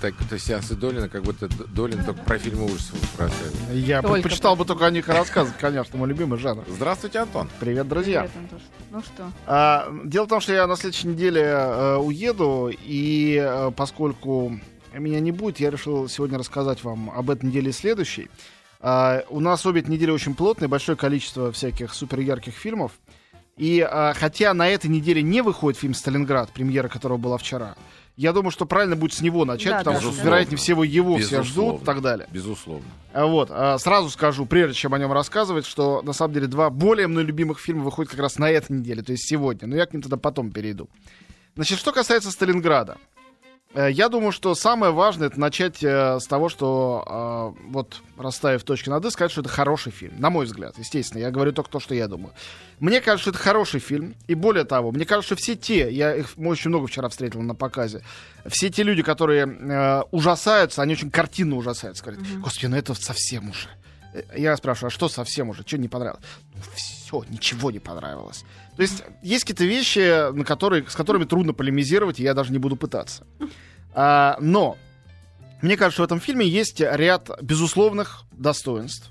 так, 0.00 0.14
то 0.28 0.38
сеансы 0.38 0.74
Долина, 0.74 1.08
как 1.08 1.22
будто 1.22 1.48
Долин 1.68 2.04
только 2.04 2.22
про 2.22 2.38
фильмы 2.38 2.66
ужасов 2.66 3.00
рассказывает. 3.02 3.54
Я 3.72 4.02
Только 4.02 4.14
предпочитал 4.14 4.56
бы 4.56 4.64
только 4.64 4.86
о 4.86 4.90
них 4.90 5.08
рассказывать, 5.08 5.58
конечно, 5.58 5.98
мой 5.98 6.08
любимый 6.08 6.38
жанр. 6.38 6.64
Здравствуйте, 6.68 7.20
Антон. 7.20 7.48
Привет, 7.60 7.88
друзья. 7.88 8.22
Привет, 8.22 8.36
Антош. 8.36 8.60
Ну 8.90 9.00
что? 9.02 9.32
А, 9.46 9.92
дело 10.04 10.24
в 10.24 10.28
том, 10.28 10.40
что 10.40 10.52
я 10.52 10.66
на 10.66 10.76
следующей 10.76 11.08
неделе 11.08 11.42
э, 11.42 11.96
уеду, 11.96 12.70
и 12.72 13.40
э, 13.42 13.70
поскольку 13.76 14.58
меня 14.94 15.20
не 15.20 15.32
будет, 15.32 15.60
я 15.60 15.70
решил 15.70 16.08
сегодня 16.08 16.38
рассказать 16.38 16.82
вам 16.84 17.10
об 17.10 17.30
этой 17.30 17.46
неделе 17.46 17.70
и 17.70 17.72
следующей. 17.72 18.28
А, 18.80 19.24
у 19.30 19.40
нас 19.40 19.64
обе 19.66 19.82
недели 19.82 20.10
очень 20.10 20.34
плотные, 20.34 20.68
большое 20.68 20.96
количество 20.96 21.52
всяких 21.52 21.94
супер 21.94 22.20
ярких 22.20 22.54
фильмов. 22.54 22.92
И 23.56 23.80
а, 23.80 24.14
хотя 24.14 24.52
на 24.54 24.68
этой 24.68 24.88
неделе 24.88 25.22
не 25.22 25.40
выходит 25.40 25.80
фильм 25.80 25.94
«Сталинград», 25.94 26.50
премьера 26.52 26.88
которого 26.88 27.16
была 27.16 27.38
вчера, 27.38 27.74
я 28.16 28.32
думаю, 28.32 28.50
что 28.50 28.64
правильно 28.66 28.96
будет 28.96 29.12
с 29.12 29.20
него 29.20 29.44
начать, 29.44 29.72
Да, 29.72 29.78
потому 29.78 29.96
да, 30.00 30.02
что, 30.02 30.22
вероятнее 30.22 30.56
всего, 30.56 30.82
его 30.84 31.18
все 31.18 31.40
Безусловно. 31.40 31.72
ждут 31.72 31.82
и 31.82 31.84
так 31.84 32.00
далее. 32.00 32.28
Безусловно. 32.32 32.86
А 33.12 33.26
Вот, 33.26 33.48
а, 33.50 33.78
сразу 33.78 34.08
скажу, 34.10 34.46
прежде 34.46 34.74
чем 34.74 34.94
о 34.94 34.98
нем 34.98 35.12
рассказывать, 35.12 35.66
что 35.66 36.02
на 36.02 36.12
самом 36.12 36.34
деле 36.34 36.46
два 36.46 36.70
более 36.70 37.06
мной 37.08 37.24
любимых 37.24 37.58
фильма 37.60 37.84
выходят 37.84 38.10
как 38.10 38.20
раз 38.20 38.38
на 38.38 38.50
этой 38.50 38.72
неделе, 38.72 39.02
то 39.02 39.12
есть 39.12 39.28
сегодня. 39.28 39.68
Но 39.68 39.76
я 39.76 39.86
к 39.86 39.92
ним 39.92 40.02
тогда 40.02 40.16
потом 40.16 40.50
перейду. 40.50 40.88
Значит, 41.54 41.78
что 41.78 41.92
касается 41.92 42.30
Сталинграда. 42.30 42.96
Э, 43.76 43.90
Я 43.92 44.08
думаю, 44.08 44.32
что 44.32 44.54
самое 44.54 44.90
важное 44.92 45.28
это 45.28 45.38
начать 45.38 45.84
э, 45.84 46.18
с 46.18 46.26
того, 46.26 46.48
что 46.48 47.54
э, 47.58 47.62
вот 47.70 48.00
расставив 48.16 48.64
точки 48.64 48.88
над 48.88 49.04
«и», 49.04 49.10
сказать, 49.10 49.30
что 49.30 49.42
это 49.42 49.50
хороший 49.50 49.92
фильм. 49.92 50.14
На 50.18 50.30
мой 50.30 50.46
взгляд, 50.46 50.78
естественно. 50.78 51.20
Я 51.20 51.30
говорю 51.30 51.52
только 51.52 51.70
то, 51.70 51.78
что 51.80 51.94
я 51.94 52.08
думаю. 52.08 52.32
Мне 52.80 53.00
кажется, 53.00 53.22
что 53.22 53.30
это 53.30 53.38
хороший 53.38 53.80
фильм. 53.80 54.14
И 54.26 54.34
более 54.34 54.64
того, 54.64 54.90
мне 54.92 55.04
кажется, 55.04 55.34
что 55.34 55.36
все 55.36 55.56
те, 55.56 55.90
я 55.92 56.14
их 56.14 56.30
очень 56.38 56.70
много 56.70 56.86
вчера 56.86 57.08
встретил 57.10 57.42
на 57.42 57.54
показе, 57.54 58.02
все 58.46 58.70
те 58.70 58.82
люди, 58.82 59.02
которые 59.02 59.46
э, 59.46 60.02
ужасаются, 60.10 60.80
они 60.80 60.94
очень 60.94 61.10
картинно 61.10 61.56
ужасаются. 61.56 62.02
Говорят, 62.02 62.24
господи, 62.38 62.66
ну 62.66 62.76
это 62.76 62.94
совсем 62.94 63.50
уже. 63.50 63.68
Э, 64.16 64.22
Я 64.36 64.56
спрашиваю, 64.56 64.88
а 64.88 64.90
что 64.90 65.08
совсем 65.08 65.50
уже? 65.50 65.62
Что 65.66 65.78
не 65.78 65.88
понравилось? 65.88 66.22
Ну, 66.54 66.60
все, 66.74 67.24
ничего 67.28 67.70
не 67.70 67.78
понравилось. 67.78 68.44
То 68.76 68.82
есть 68.82 69.02
есть 69.22 69.44
какие-то 69.44 69.64
вещи, 69.64 70.32
на 70.32 70.44
которые, 70.44 70.88
с 70.88 70.94
которыми 70.94 71.24
трудно 71.24 71.52
полемизировать, 71.54 72.20
и 72.20 72.22
я 72.22 72.34
даже 72.34 72.52
не 72.52 72.58
буду 72.58 72.76
пытаться. 72.76 73.26
А, 73.94 74.36
но 74.40 74.76
мне 75.62 75.76
кажется, 75.76 76.02
в 76.02 76.04
этом 76.04 76.20
фильме 76.20 76.46
есть 76.46 76.80
ряд 76.80 77.30
безусловных 77.42 78.24
достоинств. 78.32 79.10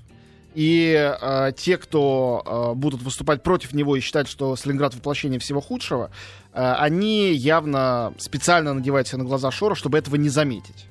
И 0.54 0.94
э, 0.96 1.52
те, 1.54 1.76
кто 1.76 2.72
э, 2.72 2.78
будут 2.78 3.02
выступать 3.02 3.42
против 3.42 3.74
него 3.74 3.94
и 3.94 4.00
считать, 4.00 4.26
что 4.26 4.56
Сталинград 4.56 4.94
воплощение 4.94 5.38
всего 5.38 5.60
худшего, 5.60 6.10
э, 6.54 6.74
они 6.78 7.34
явно 7.34 8.14
специально 8.16 8.72
надевают 8.72 9.06
себе 9.06 9.18
на 9.18 9.24
глаза 9.24 9.50
шора, 9.50 9.74
чтобы 9.74 9.98
этого 9.98 10.16
не 10.16 10.30
заметить. 10.30 10.86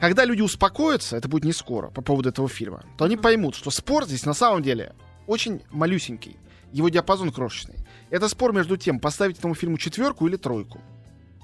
Когда 0.00 0.24
люди 0.24 0.40
успокоятся, 0.40 1.16
это 1.16 1.28
будет 1.28 1.44
не 1.44 1.52
скоро, 1.52 1.90
по 1.90 2.00
поводу 2.00 2.30
этого 2.30 2.48
фильма, 2.48 2.84
то 2.96 3.04
они 3.04 3.16
поймут, 3.16 3.54
что 3.54 3.70
спор 3.70 4.06
здесь 4.06 4.24
на 4.24 4.32
самом 4.32 4.62
деле 4.62 4.94
очень 5.26 5.62
малюсенький. 5.70 6.38
Его 6.72 6.88
диапазон 6.88 7.32
крошечный. 7.32 7.76
Это 8.08 8.28
спор 8.28 8.52
между 8.52 8.76
тем, 8.76 8.98
поставить 8.98 9.38
этому 9.38 9.54
фильму 9.54 9.76
четверку 9.76 10.26
или 10.26 10.36
тройку. 10.36 10.80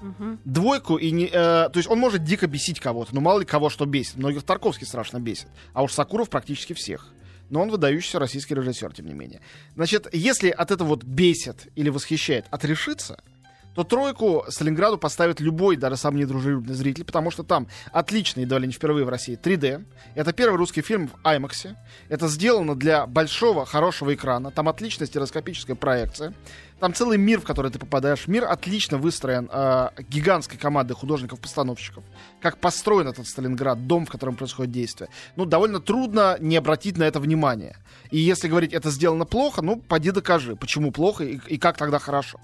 Мгм. 0.01 0.39
Двойку 0.45 0.97
и 0.97 1.11
не... 1.11 1.25
э, 1.25 1.29
то 1.29 1.73
есть 1.75 1.89
он 1.89 1.99
может 1.99 2.23
дико 2.23 2.47
бесить 2.47 2.79
кого-то, 2.79 3.13
но 3.13 3.21
мало 3.21 3.39
ли 3.39 3.45
кого 3.45 3.69
что 3.69 3.85
бесит. 3.85 4.17
Многих 4.17 4.43
Тарковский 4.43 4.87
страшно 4.87 5.19
бесит. 5.19 5.47
А 5.73 5.83
уж 5.83 5.93
Сакуров 5.93 6.29
практически 6.29 6.73
всех. 6.73 7.13
Но 7.49 7.61
он 7.61 7.69
выдающийся 7.69 8.19
российский 8.19 8.55
режиссер, 8.55 8.93
тем 8.93 9.05
не 9.07 9.13
менее. 9.13 9.41
Значит, 9.75 10.07
если 10.13 10.49
от 10.49 10.71
этого 10.71 10.89
вот 10.89 11.03
бесит 11.03 11.67
или 11.75 11.89
восхищает 11.89 12.45
отрешиться, 12.51 13.23
то 13.77 13.83
тройку 13.83 14.43
Сталинграду 14.47 14.97
поставит 14.97 15.39
любой, 15.39 15.75
даже 15.75 15.97
самый 15.97 16.21
недружелюбный 16.21 16.73
зритель, 16.73 17.05
потому 17.05 17.29
что 17.29 17.43
там 17.43 17.67
отличный, 17.91 18.41
едва 18.41 18.57
ли 18.57 18.65
не 18.65 18.73
впервые 18.73 19.05
в 19.05 19.09
России, 19.09 19.37
3D. 19.39 19.85
Это 20.15 20.33
первый 20.33 20.57
русский 20.57 20.81
фильм 20.81 21.09
в 21.09 21.23
IMAX. 21.23 21.75
Это 22.09 22.27
сделано 22.27 22.73
для 22.73 23.05
большого, 23.05 23.67
хорошего 23.67 24.15
экрана. 24.15 24.49
Там 24.49 24.67
отличная 24.67 25.05
стереоскопическая 25.05 25.75
проекция. 25.75 26.33
Там 26.79 26.95
целый 26.95 27.19
мир, 27.19 27.39
в 27.39 27.43
который 27.43 27.69
ты 27.69 27.77
попадаешь. 27.77 28.27
Мир 28.27 28.45
отлично 28.45 28.97
выстроен 28.97 29.47
э, 29.51 29.89
гигантской 30.09 30.57
командой 30.57 30.93
художников-постановщиков. 30.93 32.03
Как 32.41 32.57
построен 32.57 33.07
этот 33.07 33.27
Сталинград, 33.27 33.85
дом, 33.85 34.07
в 34.07 34.09
котором 34.09 34.35
происходит 34.35 34.71
действие. 34.71 35.11
Ну, 35.35 35.45
довольно 35.45 35.79
трудно 35.79 36.37
не 36.39 36.57
обратить 36.57 36.97
на 36.97 37.03
это 37.03 37.19
внимание. 37.19 37.77
И 38.09 38.17
если 38.17 38.47
говорить, 38.47 38.73
это 38.73 38.89
сделано 38.89 39.25
плохо, 39.25 39.61
ну, 39.61 39.79
поди 39.79 40.09
докажи, 40.09 40.55
почему 40.55 40.91
плохо 40.91 41.23
и, 41.23 41.39
и 41.45 41.59
как 41.59 41.77
тогда 41.77 41.99
хорошо. 41.99 42.39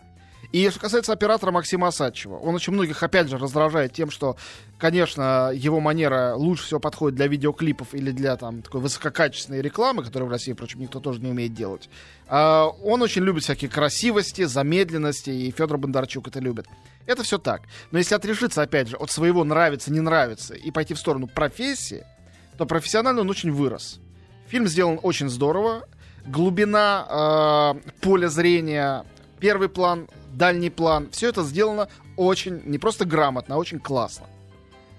И 0.52 0.70
что 0.70 0.80
касается 0.80 1.14
оператора 1.14 1.52
Максима 1.52 1.88
Осадчева, 1.88 2.38
он 2.38 2.56
очень 2.56 2.74
многих, 2.74 3.02
опять 3.02 3.30
же, 3.30 3.38
раздражает 3.38 3.94
тем, 3.94 4.12
что, 4.12 4.38
конечно, 4.78 5.52
его 5.54 5.80
манера 5.80 6.36
лучше 6.36 6.66
всего 6.66 6.80
подходит 6.80 7.16
для 7.16 7.28
видеоклипов 7.28 7.94
или 7.94 8.12
для 8.12 8.36
там 8.36 8.62
такой 8.62 8.82
высококачественной 8.82 9.62
рекламы, 9.62 10.04
которую 10.04 10.30
в 10.30 10.32
России, 10.32 10.54
впрочем, 10.54 10.82
никто 10.82 11.00
тоже 11.00 11.22
не 11.22 11.30
умеет 11.32 11.54
делать. 11.54 11.90
А, 12.28 12.68
он 12.68 13.02
очень 13.02 13.24
любит 13.24 13.44
всякие 13.44 13.70
красивости, 13.70 14.44
замедленности, 14.44 15.30
и 15.30 15.52
Федор 15.52 15.78
Бондарчук 15.78 16.28
это 16.28 16.40
любит. 16.40 16.68
Это 17.06 17.24
все 17.24 17.38
так. 17.38 17.64
Но 17.92 17.98
если 17.98 18.16
отрешиться, 18.16 18.62
опять 18.62 18.90
же, 18.90 18.98
от 18.98 19.12
своего 19.12 19.44
нравится, 19.44 19.92
не 19.92 20.02
нравится, 20.02 20.54
и 20.54 20.72
пойти 20.72 20.94
в 20.94 21.00
сторону 21.00 21.28
профессии, 21.28 22.06
то 22.58 22.66
профессионально 22.66 23.22
он 23.22 23.30
очень 23.30 23.52
вырос. 23.52 24.00
Фильм 24.48 24.68
сделан 24.68 25.00
очень 25.02 25.30
здорово. 25.30 25.88
Глубина 26.26 27.74
э, 27.76 27.90
поля 28.02 28.28
зрения, 28.28 29.04
первый 29.40 29.68
план, 29.68 30.08
дальний 30.34 30.70
план, 30.70 31.10
все 31.12 31.30
это 31.30 31.44
сделано 31.44 31.88
очень, 32.18 32.62
не 32.66 32.78
просто 32.78 33.06
грамотно, 33.06 33.56
а 33.56 33.58
очень 33.58 33.80
классно. 33.80 34.28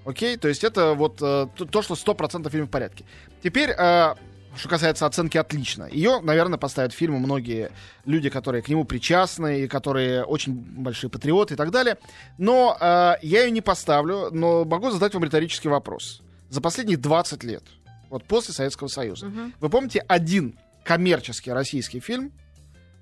Окей? 0.05 0.37
То 0.37 0.49
есть 0.49 0.65
это 0.65 0.95
вот 0.95 1.21
э, 1.23 1.47
то, 1.57 1.65
то, 1.65 1.83
что 1.83 1.95
100% 1.95 2.51
фильм 2.51 2.67
в 2.67 2.71
порядке. 2.71 3.05
Теперь, 3.43 3.71
э, 3.71 4.15
что 4.57 4.69
касается 4.69 5.07
оценки 5.07 5.39
«отлично». 5.39 5.89
Ее, 5.91 6.21
наверное, 6.21 6.59
поставят 6.59 6.93
фильму 6.93 7.19
многие 7.19 7.71
люди, 8.05 8.29
которые 8.29 8.63
к 8.63 8.69
нему 8.69 8.85
причастны, 8.85 9.61
и 9.63 9.69
которые 9.69 10.25
очень 10.25 10.53
большие 10.55 11.09
патриоты 11.11 11.55
и 11.55 11.57
так 11.57 11.71
далее. 11.71 11.97
Но 12.39 12.77
э, 12.79 13.15
я 13.23 13.45
ее 13.45 13.51
не 13.51 13.63
поставлю, 13.63 14.29
но 14.31 14.65
могу 14.65 14.91
задать 14.91 15.15
вам 15.15 15.25
риторический 15.25 15.69
вопрос. 15.69 16.21
За 16.51 16.61
последние 16.61 16.99
20 16.99 17.43
лет, 17.45 17.65
вот 18.11 18.25
после 18.25 18.53
Советского 18.55 18.89
Союза, 18.89 19.27
Мгм. 19.27 19.55
вы 19.59 19.69
помните 19.71 20.05
один 20.07 20.59
коммерческий 20.85 21.51
российский 21.51 21.99
фильм, 22.01 22.31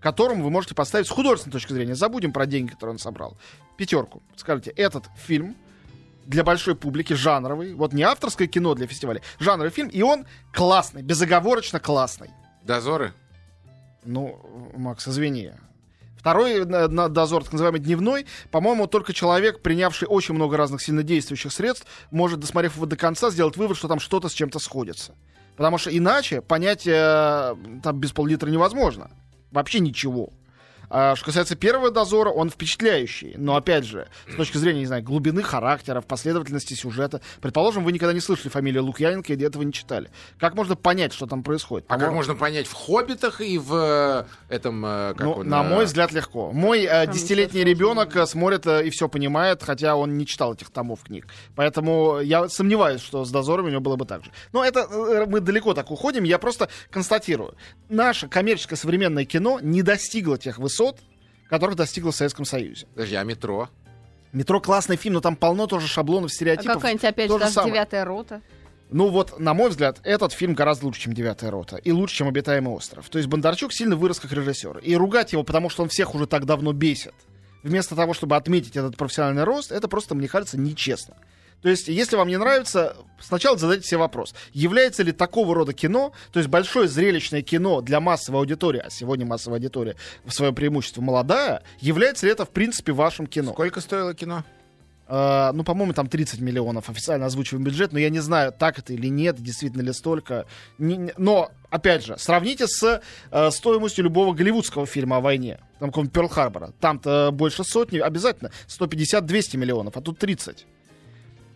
которому 0.02 0.44
вы 0.44 0.50
можете 0.50 0.74
поставить 0.74 1.06
с 1.06 1.10
художественной 1.10 1.52
точки 1.52 1.72
зрения, 1.72 1.94
забудем 1.94 2.32
про 2.32 2.46
деньги, 2.46 2.72
которые 2.72 2.94
он 2.94 2.98
собрал, 2.98 3.36
пятерку. 3.76 4.22
Скажите, 4.36 4.70
этот 4.72 5.04
фильм 5.16 5.56
для 6.26 6.44
большой 6.44 6.74
публики, 6.74 7.14
жанровый, 7.14 7.74
вот 7.74 7.92
не 7.92 8.02
авторское 8.02 8.48
кино 8.48 8.74
для 8.74 8.86
фестиваля, 8.86 9.22
жанровый 9.38 9.70
фильм, 9.70 9.88
и 9.88 10.02
он 10.02 10.26
классный, 10.52 11.02
безоговорочно 11.02 11.80
классный. 11.80 12.30
Дозоры? 12.62 13.12
Ну, 14.04 14.72
Макс, 14.76 15.06
извини. 15.08 15.52
Второй 16.18 16.64
на 16.64 17.08
дозор, 17.08 17.42
так 17.42 17.52
называемый 17.52 17.80
дневной, 17.80 18.26
по-моему, 18.52 18.86
только 18.86 19.12
человек, 19.12 19.60
принявший 19.60 20.06
очень 20.06 20.34
много 20.34 20.56
разных 20.56 20.80
сильнодействующих 20.80 21.52
средств, 21.52 21.86
может, 22.12 22.38
досмотрев 22.38 22.76
его 22.76 22.86
до 22.86 22.96
конца, 22.96 23.30
сделать 23.30 23.56
вывод, 23.56 23.76
что 23.76 23.88
там 23.88 23.98
что-то 23.98 24.28
с 24.28 24.32
чем-то 24.32 24.60
сходится. 24.60 25.16
Потому 25.56 25.78
что 25.78 25.96
иначе 25.96 26.40
понять 26.40 26.86
э, 26.86 27.56
там 27.82 27.98
без 27.98 28.12
пол-литра 28.12 28.48
невозможно. 28.48 29.10
Вообще 29.52 29.80
ничего. 29.80 30.30
А 30.94 31.16
что 31.16 31.24
касается 31.24 31.56
первого 31.56 31.90
дозора, 31.90 32.28
он 32.28 32.50
впечатляющий. 32.50 33.32
Но 33.38 33.56
опять 33.56 33.84
же, 33.84 34.08
с 34.30 34.36
точки 34.36 34.58
зрения, 34.58 34.80
не 34.80 34.86
знаю, 34.86 35.02
глубины 35.02 35.42
характеров, 35.42 36.04
последовательности 36.04 36.74
сюжета. 36.74 37.22
Предположим, 37.40 37.82
вы 37.82 37.92
никогда 37.92 38.12
не 38.12 38.20
слышали 38.20 38.50
фамилию 38.50 38.84
Лукьяненко 38.84 39.32
и 39.32 39.42
этого 39.42 39.62
не 39.62 39.72
читали. 39.72 40.10
Как 40.38 40.54
можно 40.54 40.76
понять, 40.76 41.14
что 41.14 41.26
там 41.26 41.42
происходит? 41.42 41.86
А 41.88 41.94
как 41.94 42.00
По-моему, 42.00 42.16
можно 42.16 42.34
понять 42.34 42.66
в 42.66 42.74
«Хоббитах» 42.74 43.40
и 43.40 43.56
в 43.56 43.74
э, 43.74 44.54
этом... 44.54 44.84
э, 44.84 45.14
Как 45.16 45.26
ну, 45.26 45.32
он, 45.32 45.48
на 45.48 45.64
э, 45.64 45.66
мой 45.66 45.86
взгляд, 45.86 46.12
легко. 46.12 46.52
Мой 46.52 46.82
десятилетний 47.10 47.64
ребенок 47.64 48.14
смотрит 48.28 48.66
и 48.66 48.90
все 48.90 49.08
понимает, 49.08 49.62
хотя 49.62 49.96
он 49.96 50.18
не 50.18 50.26
читал 50.26 50.52
этих 50.52 50.68
томов 50.68 51.04
книг. 51.04 51.26
Поэтому 51.56 52.20
я 52.20 52.50
сомневаюсь, 52.50 53.00
что 53.00 53.24
с 53.24 53.30
дозорами 53.30 53.68
у 53.68 53.70
него 53.70 53.80
было 53.80 53.96
бы 53.96 54.04
так 54.04 54.24
же. 54.24 54.30
Но 54.52 54.62
это 54.62 54.86
мы 55.26 55.40
далеко 55.40 55.72
так 55.72 55.90
уходим. 55.90 56.24
Я 56.24 56.38
просто 56.38 56.68
констатирую. 56.90 57.54
Наше 57.88 58.28
коммерческое 58.28 58.76
современное 58.76 59.24
кино 59.24 59.58
не 59.62 59.80
достигло 59.80 60.36
тех 60.36 60.58
высот, 60.58 60.81
которых 61.48 61.76
достигло 61.76 62.12
в 62.12 62.16
Советском 62.16 62.44
Союзе. 62.44 62.86
Подожди, 62.94 63.14
а 63.16 63.24
«Метро»? 63.24 63.68
Метро 64.32 64.60
классный 64.60 64.96
фильм, 64.96 65.14
но 65.14 65.20
там 65.20 65.36
полно 65.36 65.66
тоже 65.66 65.86
шаблонов, 65.86 66.30
А 66.30 66.34
стереотипов. 66.34 66.76
какая-нибудь 66.76 67.04
опять 67.04 67.28
то 67.28 67.38
же 67.38 67.46
же 67.46 67.54
даже 67.54 67.68
девятая 67.68 68.04
рота. 68.04 68.40
Ну 68.90 69.08
вот, 69.08 69.38
на 69.38 69.54
мой 69.54 69.70
взгляд, 69.70 70.00
этот 70.04 70.32
фильм 70.32 70.54
гораздо 70.54 70.86
лучше, 70.86 71.00
чем 71.02 71.14
«Девятая 71.14 71.50
рота». 71.50 71.76
И 71.76 71.92
лучше, 71.92 72.16
чем 72.16 72.28
«Обитаемый 72.28 72.72
остров». 72.74 73.08
То 73.08 73.18
есть 73.18 73.28
Бондарчук 73.28 73.72
сильно 73.72 73.96
вырос 73.96 74.20
как 74.20 74.32
режиссер. 74.32 74.78
И 74.78 74.94
ругать 74.96 75.32
его, 75.32 75.42
потому 75.44 75.70
что 75.70 75.82
он 75.82 75.88
всех 75.88 76.14
уже 76.14 76.26
так 76.26 76.44
давно 76.44 76.72
бесит, 76.72 77.14
вместо 77.62 77.96
того, 77.96 78.12
чтобы 78.12 78.36
отметить 78.36 78.76
этот 78.76 78.96
профессиональный 78.96 79.44
рост, 79.44 79.72
это 79.72 79.88
просто, 79.88 80.14
мне 80.14 80.28
кажется, 80.28 80.58
нечестно. 80.58 81.16
То 81.62 81.68
есть, 81.68 81.88
если 81.88 82.16
вам 82.16 82.28
не 82.28 82.36
нравится, 82.36 82.96
сначала 83.20 83.56
задайте 83.56 83.86
себе 83.86 83.98
вопрос, 83.98 84.34
является 84.52 85.02
ли 85.02 85.12
такого 85.12 85.54
рода 85.54 85.72
кино, 85.72 86.12
то 86.32 86.40
есть 86.40 86.50
большое 86.50 86.88
зрелищное 86.88 87.42
кино 87.42 87.80
для 87.80 88.00
массовой 88.00 88.40
аудитории, 88.40 88.82
а 88.84 88.90
сегодня 88.90 89.24
массовая 89.24 89.58
аудитория 89.58 89.96
в 90.24 90.32
своем 90.32 90.54
преимуществе 90.54 91.02
молодая, 91.02 91.62
является 91.78 92.26
ли 92.26 92.32
это, 92.32 92.44
в 92.44 92.50
принципе, 92.50 92.92
вашим 92.92 93.26
кино? 93.28 93.52
Сколько 93.52 93.80
стоило 93.80 94.12
кино? 94.12 94.44
Э, 95.06 95.52
ну, 95.52 95.62
по-моему, 95.62 95.92
там 95.92 96.08
30 96.08 96.40
миллионов 96.40 96.88
официально 96.88 97.26
озвучиваем 97.26 97.64
бюджет, 97.64 97.92
но 97.92 97.98
я 98.00 98.10
не 98.10 98.20
знаю, 98.20 98.52
так 98.52 98.78
это 98.78 98.92
или 98.92 99.06
нет, 99.06 99.40
действительно 99.40 99.82
ли 99.82 99.92
столько. 99.92 100.46
Не- 100.78 101.12
но, 101.16 101.52
опять 101.70 102.04
же, 102.04 102.16
сравните 102.18 102.66
с 102.66 103.02
э, 103.30 103.50
стоимостью 103.50 104.04
любого 104.04 104.34
голливудского 104.34 104.86
фильма 104.86 105.18
о 105.18 105.20
войне. 105.20 105.60
Там 105.78 105.90
какого-нибудь 105.90 106.14
Перл-Харбора. 106.14 106.72
Там-то 106.80 107.30
больше 107.30 107.62
сотни, 107.62 107.98
обязательно 107.98 108.50
150-200 108.68 109.56
миллионов, 109.58 109.96
а 109.96 110.00
тут 110.00 110.18
30. 110.18 110.66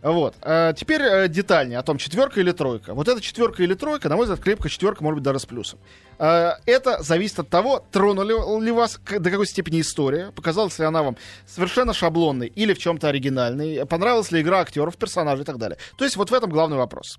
Вот. 0.07 0.37
А 0.41 0.73
теперь 0.73 1.03
э, 1.03 1.27
детальнее 1.27 1.81
о 1.81 1.83
том, 1.83 1.99
четверка 1.99 2.39
или 2.39 2.53
тройка. 2.53 2.95
Вот 2.95 3.09
эта 3.09 3.21
четверка 3.21 3.65
или 3.65 3.75
тройка, 3.75 4.09
на 4.09 4.15
мой 4.15 4.27
взгляд, 4.27 4.39
крепкая 4.39 4.71
четверка, 4.71 5.03
может 5.03 5.17
быть, 5.17 5.25
даже 5.25 5.41
с 5.41 5.47
плюсом. 5.47 5.81
Э, 6.21 6.53
это 6.65 7.03
зависит 7.03 7.41
от 7.41 7.49
того, 7.49 7.85
тронули 7.91 8.65
ли 8.65 8.71
вас, 8.71 9.01
до 9.05 9.31
какой 9.31 9.49
степени 9.49 9.81
история, 9.81 10.31
показалась 10.31 10.79
ли 10.79 10.85
она 10.85 11.03
вам 11.03 11.17
совершенно 11.45 11.93
шаблонной 11.93 12.47
или 12.47 12.73
в 12.73 12.79
чем-то 12.79 13.09
оригинальной, 13.09 13.85
понравилась 13.85 14.31
ли 14.31 14.43
игра 14.43 14.61
актеров, 14.61 14.97
персонажей 14.97 15.43
и 15.43 15.45
так 15.45 15.59
далее. 15.59 15.77
То 15.99 16.05
есть 16.05 16.17
вот 16.17 16.31
в 16.31 16.35
этом 16.35 16.51
главный 16.51 16.77
вопрос. 16.77 17.19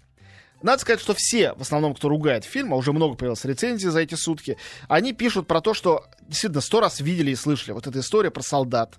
Надо 0.62 0.80
сказать, 0.82 1.02
что 1.02 1.14
все, 1.14 1.56
в 1.56 1.64
основном, 1.64 1.94
кто 1.94 2.08
ругает 2.08 2.46
фильм, 2.46 2.74
а 2.74 2.78
уже 2.78 2.94
много 2.94 3.16
появилось 3.16 3.44
рецензий 3.44 3.90
за 3.90 4.00
эти 4.00 4.16
сутки, 4.16 4.58
они 4.88 5.12
пишут 5.12 5.46
про 5.46 5.60
то, 5.60 5.74
что 5.74 6.06
действительно 6.22 6.62
сто 6.62 6.80
раз 6.80 7.02
видели 7.02 7.32
и 7.32 7.36
слышали. 7.36 7.74
Вот 7.74 7.86
эта 7.86 8.00
история 8.00 8.32
про 8.32 8.44
солдат, 8.44 8.96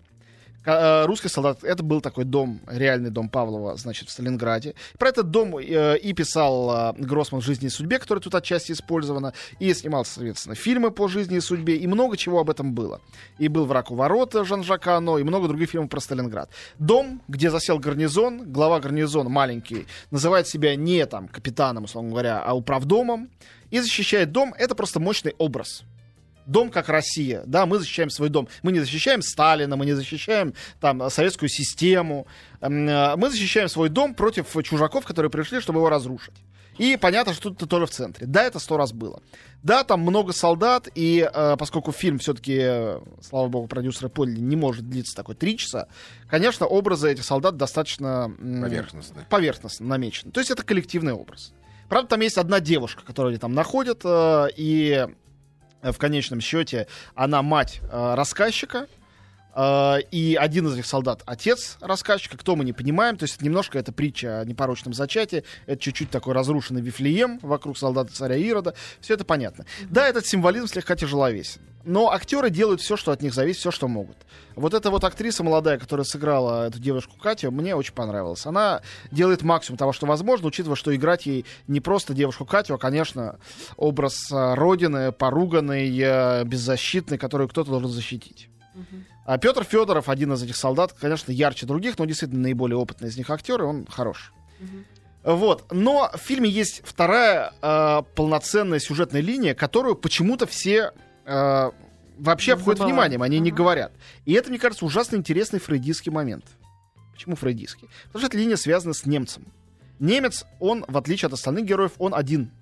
русский 0.64 1.28
солдат. 1.28 1.64
Это 1.64 1.82
был 1.82 2.00
такой 2.00 2.25
дом, 2.25 2.60
реальный 2.66 3.10
дом 3.10 3.28
Павлова, 3.28 3.76
значит, 3.76 4.08
в 4.08 4.12
Сталинграде. 4.12 4.75
Про 4.99 5.08
этот 5.08 5.31
дом 5.31 5.56
э, 5.56 5.99
и 5.99 6.12
писал 6.12 6.93
э, 6.93 6.93
Гроссман 6.99 7.40
в 7.40 7.44
«Жизни 7.44 7.66
и 7.66 7.70
судьбе», 7.70 7.99
которая 7.99 8.22
тут 8.22 8.34
отчасти 8.34 8.72
использована, 8.72 9.32
и 9.58 9.72
снимал, 9.72 10.05
соответственно, 10.05 10.55
фильмы 10.55 10.90
по 10.90 11.08
жизни 11.08 11.37
и 11.37 11.40
судьбе, 11.40 11.76
и 11.76 11.87
много 11.87 12.16
чего 12.16 12.40
об 12.40 12.50
этом 12.50 12.72
было. 12.72 13.00
И 13.38 13.49
был 13.49 13.66
«Враг 13.66 13.90
у 13.90 13.94
ворот» 13.94 14.34
Жан-Жака 14.34 14.96
Ано, 14.96 15.19
и 15.19 15.22
много 15.22 15.49
других 15.49 15.70
фильмов 15.70 15.90
про 15.90 16.00
Сталинград. 16.00 16.50
Дом, 16.78 17.22
где 17.28 17.50
засел 17.50 17.78
гарнизон, 17.78 18.52
глава 18.52 18.81
гарнизона 18.81 19.28
маленький, 19.28 19.87
называет 20.10 20.49
себя 20.49 20.76
не 20.76 21.06
там 21.06 21.28
капитаном, 21.28 21.84
условно 21.84 22.10
говоря, 22.10 22.43
а 22.44 22.55
управдомом, 22.55 23.31
и 23.70 23.81
защищает 23.81 24.32
дом. 24.32 24.55
Это 24.58 24.75
просто 24.75 25.00
мощный 25.00 25.34
образ 25.38 25.84
дом 26.49 26.71
как 26.71 26.89
Россия, 26.89 27.43
да, 27.47 27.67
мы 27.67 27.79
защищаем 27.79 28.11
свой 28.11 28.29
дом. 28.29 28.49
Мы 28.62 28.73
не 28.73 28.81
защищаем 28.81 29.23
Сталина, 29.23 29.77
мы 29.77 29.85
не 29.87 29.93
защищаем 29.93 30.55
там 30.81 31.09
советскую 31.11 31.49
систему. 31.49 32.27
Э, 32.61 32.69
Мы 33.17 33.31
защищаем 33.31 33.69
свой 33.69 33.89
дом 33.89 34.15
против 34.15 34.47
чужаков, 34.65 35.05
которые 35.05 35.31
пришли, 35.31 35.61
чтобы 35.61 35.79
его 35.79 35.89
разрушить. 35.89 36.35
И 36.79 36.97
понятно, 36.97 37.33
что 37.35 37.49
тут 37.50 37.56
это 37.59 37.67
тоже 37.67 37.87
в 37.87 37.91
центре. 37.91 38.27
Да, 38.27 38.45
это 38.45 38.61
сто 38.61 38.77
раз 38.77 38.93
было. 38.93 39.21
Да, 39.65 39.83
там 39.83 40.00
много 40.00 40.33
солдат, 40.33 40.89
и 40.95 41.29
э, 41.33 41.56
поскольку 41.59 41.91
фильм 41.91 42.19
все-таки, 42.21 42.56
э, 42.61 43.01
слава 43.21 43.49
богу, 43.49 43.67
продюсеры 43.67 44.09
поняли, 44.09 44.39
не 44.39 44.55
может 44.55 44.89
длиться 44.89 45.17
такой 45.17 45.35
три 45.35 45.56
часа, 45.59 45.89
конечно, 46.31 46.67
образы 46.67 47.11
этих 47.11 47.25
солдат 47.25 47.56
достаточно 47.56 48.33
м, 48.39 48.62
Поверхностно. 48.62 49.27
поверхностно 49.29 49.87
намечены. 49.87 50.31
То 50.31 50.39
есть 50.39 50.53
это 50.53 50.62
коллективный 50.62 51.12
образ. 51.15 51.53
Правда, 51.89 52.11
там 52.11 52.21
есть 52.21 52.39
одна 52.39 52.61
девушка, 52.61 53.03
которую 53.05 53.31
они 53.31 53.39
там 53.39 53.55
находят, 53.55 54.03
э, 54.05 54.47
и 54.56 55.06
э, 55.09 55.12
в 55.83 55.99
конечном 55.99 56.41
счете 56.41 56.87
она 57.15 57.43
мать 57.43 57.81
э, 57.91 58.15
рассказчика, 58.15 58.79
э, 58.79 58.98
и 60.12 60.37
один 60.38 60.66
из 60.69 60.75
этих 60.75 60.87
солдат 60.87 61.22
отец 61.26 61.78
рассказчика, 61.81 62.37
кто 62.37 62.55
мы 62.55 62.64
не 62.64 62.72
понимаем, 62.72 63.16
то 63.16 63.25
есть 63.25 63.40
немножко 63.43 63.78
это 63.78 63.93
притча 63.93 64.40
о 64.40 64.44
непорочном 64.44 64.94
зачатии, 64.94 65.44
это 65.66 65.81
чуть-чуть 65.81 66.10
такой 66.10 66.34
разрушенный 66.34 66.81
Вифлеем 66.81 67.38
вокруг 67.43 67.76
солдата 67.76 68.12
царя 68.12 68.37
Ирода, 68.37 68.75
все 69.00 69.14
это 69.14 69.25
понятно. 69.25 69.64
Да, 69.90 70.06
этот 70.06 70.26
символизм 70.26 70.69
слегка 70.69 70.94
тяжеловесен, 70.94 71.60
но 71.84 72.10
актеры 72.10 72.50
делают 72.50 72.81
все, 72.81 72.96
что 72.96 73.12
от 73.12 73.22
них 73.22 73.32
зависит, 73.34 73.60
все, 73.60 73.70
что 73.70 73.88
могут. 73.88 74.16
Вот 74.56 74.75
эта 74.75 74.90
вот 74.90 75.05
актриса 75.05 75.43
молодая, 75.43 75.78
которая 75.78 76.05
сыграла 76.05 76.66
эту 76.66 76.78
девушку 76.78 77.16
Катю, 77.19 77.50
мне 77.50 77.75
очень 77.75 77.94
понравилась. 77.94 78.44
Она 78.44 78.82
делает 79.10 79.43
максимум 79.43 79.78
того, 79.78 79.93
что 79.93 80.06
возможно, 80.06 80.49
учитывая, 80.49 80.76
что 80.76 80.94
играть 80.94 81.26
ей 81.26 81.46
не 81.66 81.81
просто 81.81 82.14
девушку 82.14 82.44
Катю, 82.44 82.75
а, 82.75 82.78
конечно, 82.78 83.38
образ 83.76 84.31
э, 84.31 84.55
родины, 84.55 85.12
поруганной, 85.12 85.96
э, 85.99 86.44
беззащитной, 86.44 87.19
которую 87.19 87.49
кто-то 87.49 87.70
должен 87.70 87.90
защитить. 87.90 88.49
А 89.25 89.39
Петр 89.39 89.65
Федоров, 89.65 90.09
один 90.09 90.33
из 90.33 90.43
этих 90.43 90.57
солдат, 90.57 90.93
конечно, 90.93 91.31
ярче 91.33 91.67
других, 91.67 91.99
но 91.99 92.05
действительно 92.07 92.43
наиболее 92.43 92.77
опытный 92.79 93.09
из 93.09 93.17
них 93.17 93.29
актер, 93.31 93.61
и 93.61 93.65
он 93.65 93.87
хорош. 93.87 94.33
Вот. 95.25 95.71
Но 95.73 96.11
в 96.15 96.19
фильме 96.19 96.49
есть 96.49 96.83
вторая 96.85 97.53
э, 97.61 98.03
полноценная 98.15 98.79
сюжетная 98.79 99.21
линия, 99.21 99.55
которую 99.55 99.95
почему-то 99.97 100.47
все 100.47 100.93
э, 101.27 101.71
вообще 102.19 102.53
обходят 102.55 102.79
Забывают. 102.79 102.93
вниманием, 102.93 103.23
они 103.23 103.39
не 103.41 103.51
Ага. 103.51 103.57
говорят. 103.57 103.93
И 104.25 104.33
это, 104.33 104.49
мне 104.51 104.59
кажется, 104.59 104.85
ужасно 104.85 105.17
интересный 105.17 105.61
фрейдистский 105.61 106.11
момент. 106.13 106.45
Почему 107.13 107.37
фрейдистский? 107.37 107.89
Потому 108.07 108.21
что 108.21 108.27
эта 108.29 108.39
линия 108.39 108.57
связана 108.57 108.95
с 108.95 109.05
немцем. 109.05 109.47
Немец, 109.99 110.47
он, 110.61 110.85
в 110.87 110.97
отличие 110.97 111.27
от 111.27 111.33
остальных 111.35 111.65
героев, 111.67 111.93
он 111.99 112.15
один. 112.15 112.53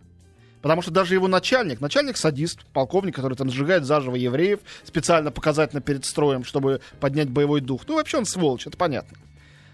Потому 0.66 0.82
что 0.82 0.90
даже 0.90 1.14
его 1.14 1.28
начальник, 1.28 1.80
начальник 1.80 2.16
садист, 2.16 2.66
полковник, 2.72 3.14
который 3.14 3.36
там 3.36 3.48
сжигает 3.48 3.84
заживо 3.84 4.16
евреев, 4.16 4.58
специально 4.82 5.30
показательно 5.30 5.80
перед 5.80 6.04
строем, 6.04 6.42
чтобы 6.42 6.80
поднять 6.98 7.30
боевой 7.30 7.60
дух. 7.60 7.82
Ну, 7.86 7.94
вообще 7.94 8.18
он 8.18 8.24
сволочь, 8.24 8.66
это 8.66 8.76
понятно. 8.76 9.16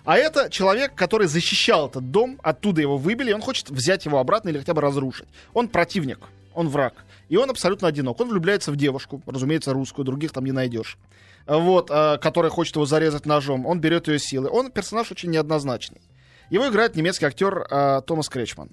А 0.04 0.18
это 0.18 0.50
человек, 0.50 0.94
который 0.94 1.28
защищал 1.28 1.88
этот 1.88 2.10
дом, 2.10 2.38
оттуда 2.42 2.82
его 2.82 2.98
выбили, 2.98 3.32
он 3.32 3.40
хочет 3.40 3.70
взять 3.70 4.04
его 4.04 4.18
обратно 4.18 4.50
или 4.50 4.58
хотя 4.58 4.74
бы 4.74 4.82
разрушить. 4.82 5.28
Он 5.54 5.66
противник, 5.66 6.18
он 6.52 6.68
враг. 6.68 6.92
И 7.30 7.38
он 7.38 7.48
абсолютно 7.48 7.88
одинок. 7.88 8.20
Он 8.20 8.28
влюбляется 8.28 8.70
в 8.70 8.76
девушку, 8.76 9.22
разумеется, 9.24 9.72
русскую, 9.72 10.04
других 10.04 10.32
там 10.32 10.44
не 10.44 10.52
найдешь. 10.52 10.98
Вот, 11.46 11.90
э, 11.90 12.18
которая 12.18 12.50
хочет 12.50 12.76
его 12.76 12.84
зарезать 12.84 13.24
ножом. 13.24 13.64
Он 13.64 13.80
берет 13.80 14.08
ее 14.08 14.18
силы. 14.18 14.50
Он 14.50 14.70
персонаж 14.70 15.10
очень 15.10 15.30
неоднозначный. 15.30 16.02
Его 16.50 16.68
играет 16.68 16.96
немецкий 16.96 17.24
актер 17.24 17.66
э, 17.70 18.02
Томас 18.06 18.28
Кречман. 18.28 18.68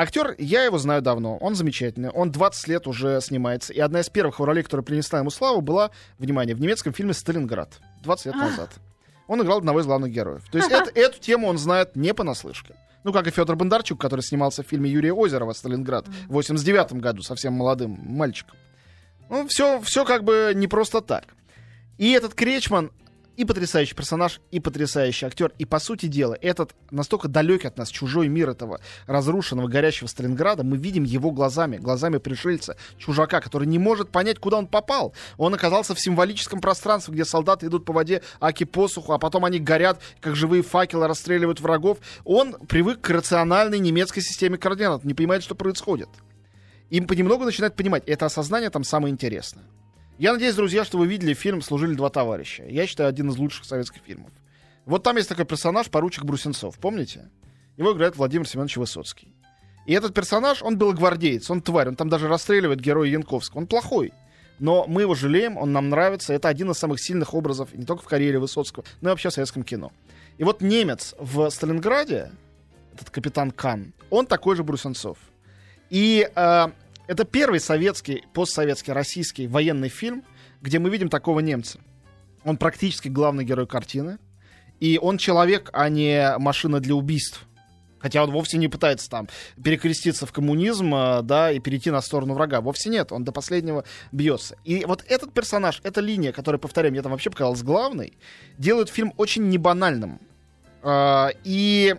Актер, 0.00 0.34
я 0.38 0.64
его 0.64 0.78
знаю 0.78 1.02
давно, 1.02 1.36
он 1.36 1.54
замечательный, 1.54 2.08
он 2.08 2.30
20 2.30 2.68
лет 2.68 2.86
уже 2.86 3.20
снимается, 3.20 3.74
и 3.74 3.80
одна 3.80 4.00
из 4.00 4.08
первых 4.08 4.36
его 4.36 4.46
ролей, 4.46 4.62
которая 4.62 4.82
принесла 4.82 5.18
ему 5.18 5.28
славу, 5.28 5.60
была, 5.60 5.90
внимание, 6.18 6.56
в 6.56 6.60
немецком 6.60 6.94
фильме 6.94 7.12
«Сталинград» 7.12 7.78
20 8.02 8.26
лет 8.26 8.34
назад. 8.36 8.70
Он 9.26 9.42
играл 9.42 9.58
одного 9.58 9.80
из 9.80 9.84
главных 9.86 10.10
героев. 10.10 10.42
То 10.50 10.56
есть 10.56 10.70
это- 10.70 10.90
эту 10.94 11.20
тему 11.20 11.48
он 11.48 11.58
знает 11.58 11.96
не 11.96 12.14
понаслышке. 12.14 12.74
Ну, 13.04 13.12
как 13.12 13.26
и 13.26 13.30
Федор 13.30 13.56
Бондарчук, 13.56 14.00
который 14.00 14.22
снимался 14.22 14.62
в 14.62 14.66
фильме 14.66 14.88
Юрия 14.90 15.12
Озерова 15.12 15.52
«Сталинград» 15.52 16.06
в 16.28 16.32
89 16.32 17.00
году, 17.02 17.20
совсем 17.22 17.52
молодым 17.52 17.98
мальчиком. 18.02 18.56
Ну, 19.28 19.46
все, 19.48 19.82
все 19.82 20.06
как 20.06 20.24
бы 20.24 20.52
не 20.54 20.66
просто 20.66 21.02
так. 21.02 21.24
И 21.98 22.10
этот 22.12 22.32
Кречман 22.34 22.90
и 23.40 23.46
потрясающий 23.46 23.94
персонаж, 23.94 24.38
и 24.50 24.60
потрясающий 24.60 25.24
актер. 25.24 25.50
И, 25.56 25.64
по 25.64 25.78
сути 25.78 26.04
дела, 26.04 26.36
этот 26.42 26.74
настолько 26.90 27.26
далекий 27.26 27.68
от 27.68 27.78
нас 27.78 27.88
чужой 27.88 28.28
мир 28.28 28.50
этого 28.50 28.82
разрушенного, 29.06 29.66
горящего 29.66 30.08
Сталинграда, 30.08 30.62
мы 30.62 30.76
видим 30.76 31.04
его 31.04 31.30
глазами, 31.30 31.78
глазами 31.78 32.18
пришельца, 32.18 32.76
чужака, 32.98 33.40
который 33.40 33.66
не 33.66 33.78
может 33.78 34.10
понять, 34.10 34.38
куда 34.38 34.58
он 34.58 34.66
попал. 34.66 35.14
Он 35.38 35.54
оказался 35.54 35.94
в 35.94 36.00
символическом 36.00 36.60
пространстве, 36.60 37.14
где 37.14 37.24
солдаты 37.24 37.68
идут 37.68 37.86
по 37.86 37.94
воде 37.94 38.20
аки 38.40 38.64
посуху, 38.64 39.14
а 39.14 39.18
потом 39.18 39.46
они 39.46 39.58
горят, 39.58 40.02
как 40.20 40.36
живые 40.36 40.62
факелы, 40.62 41.06
расстреливают 41.06 41.60
врагов. 41.60 41.96
Он 42.26 42.52
привык 42.68 43.00
к 43.00 43.08
рациональной 43.08 43.78
немецкой 43.78 44.20
системе 44.20 44.58
координат, 44.58 45.02
не 45.04 45.14
понимает, 45.14 45.42
что 45.42 45.54
происходит. 45.54 46.10
И 46.90 47.00
понемногу 47.00 47.46
начинает 47.46 47.74
понимать, 47.74 48.02
это 48.06 48.26
осознание 48.26 48.68
там 48.68 48.84
самое 48.84 49.10
интересное. 49.10 49.64
Я 50.20 50.34
надеюсь, 50.34 50.54
друзья, 50.54 50.84
что 50.84 50.98
вы 50.98 51.06
видели 51.06 51.32
фильм 51.32 51.62
«Служили 51.62 51.94
два 51.94 52.10
товарища». 52.10 52.64
Я 52.64 52.86
считаю, 52.86 53.08
один 53.08 53.30
из 53.30 53.38
лучших 53.38 53.64
советских 53.64 54.02
фильмов. 54.02 54.30
Вот 54.84 55.02
там 55.02 55.16
есть 55.16 55.30
такой 55.30 55.46
персонаж, 55.46 55.88
поручик 55.88 56.24
Брусенцов, 56.24 56.78
помните? 56.78 57.30
Его 57.78 57.94
играет 57.94 58.16
Владимир 58.16 58.46
Семенович 58.46 58.76
Высоцкий. 58.76 59.34
И 59.86 59.94
этот 59.94 60.12
персонаж, 60.12 60.62
он 60.62 60.76
белогвардеец, 60.76 61.50
он 61.50 61.62
тварь, 61.62 61.88
он 61.88 61.96
там 61.96 62.10
даже 62.10 62.28
расстреливает 62.28 62.82
героя 62.82 63.08
Янковского. 63.08 63.60
Он 63.60 63.66
плохой. 63.66 64.12
Но 64.58 64.84
мы 64.86 65.00
его 65.00 65.14
жалеем, 65.14 65.56
он 65.56 65.72
нам 65.72 65.88
нравится. 65.88 66.34
Это 66.34 66.48
один 66.48 66.70
из 66.70 66.76
самых 66.76 67.00
сильных 67.00 67.32
образов 67.32 67.72
не 67.72 67.86
только 67.86 68.02
в 68.02 68.06
карьере 68.06 68.38
Высоцкого, 68.38 68.84
но 69.00 69.08
и 69.08 69.12
вообще 69.12 69.30
в 69.30 69.32
советском 69.32 69.62
кино. 69.62 69.90
И 70.36 70.44
вот 70.44 70.60
немец 70.60 71.14
в 71.18 71.48
Сталинграде, 71.48 72.30
этот 72.92 73.08
капитан 73.08 73.52
Кан, 73.52 73.94
он 74.10 74.26
такой 74.26 74.54
же 74.54 74.64
Брусенцов. 74.64 75.16
И 75.88 76.28
э, 76.36 76.66
это 77.10 77.24
первый 77.24 77.58
советский, 77.58 78.22
постсоветский, 78.32 78.92
российский 78.92 79.48
военный 79.48 79.88
фильм, 79.88 80.22
где 80.62 80.78
мы 80.78 80.90
видим 80.90 81.08
такого 81.08 81.40
немца. 81.40 81.80
Он 82.44 82.56
практически 82.56 83.08
главный 83.08 83.44
герой 83.44 83.66
картины. 83.66 84.18
И 84.78 84.96
он 84.96 85.18
человек, 85.18 85.70
а 85.72 85.88
не 85.88 86.38
машина 86.38 86.78
для 86.78 86.94
убийств. 86.94 87.44
Хотя 87.98 88.22
он 88.22 88.30
вовсе 88.30 88.58
не 88.58 88.68
пытается 88.68 89.10
там 89.10 89.26
перекреститься 89.62 90.24
в 90.24 90.30
коммунизм, 90.30 90.94
э, 90.94 91.22
да, 91.22 91.50
и 91.50 91.58
перейти 91.58 91.90
на 91.90 92.00
сторону 92.00 92.34
врага. 92.34 92.60
Вовсе 92.60 92.90
нет, 92.90 93.10
он 93.10 93.24
до 93.24 93.32
последнего 93.32 93.84
бьется. 94.12 94.56
И 94.62 94.84
вот 94.84 95.04
этот 95.08 95.32
персонаж, 95.32 95.80
эта 95.82 96.00
линия, 96.00 96.30
которая, 96.30 96.60
повторяю, 96.60 96.92
мне 96.92 97.02
там 97.02 97.10
вообще 97.10 97.30
показалась 97.30 97.64
главной, 97.64 98.16
делает 98.56 98.88
фильм 98.88 99.14
очень 99.16 99.48
небанальным. 99.48 100.20
Э, 100.84 101.30
И 101.42 101.96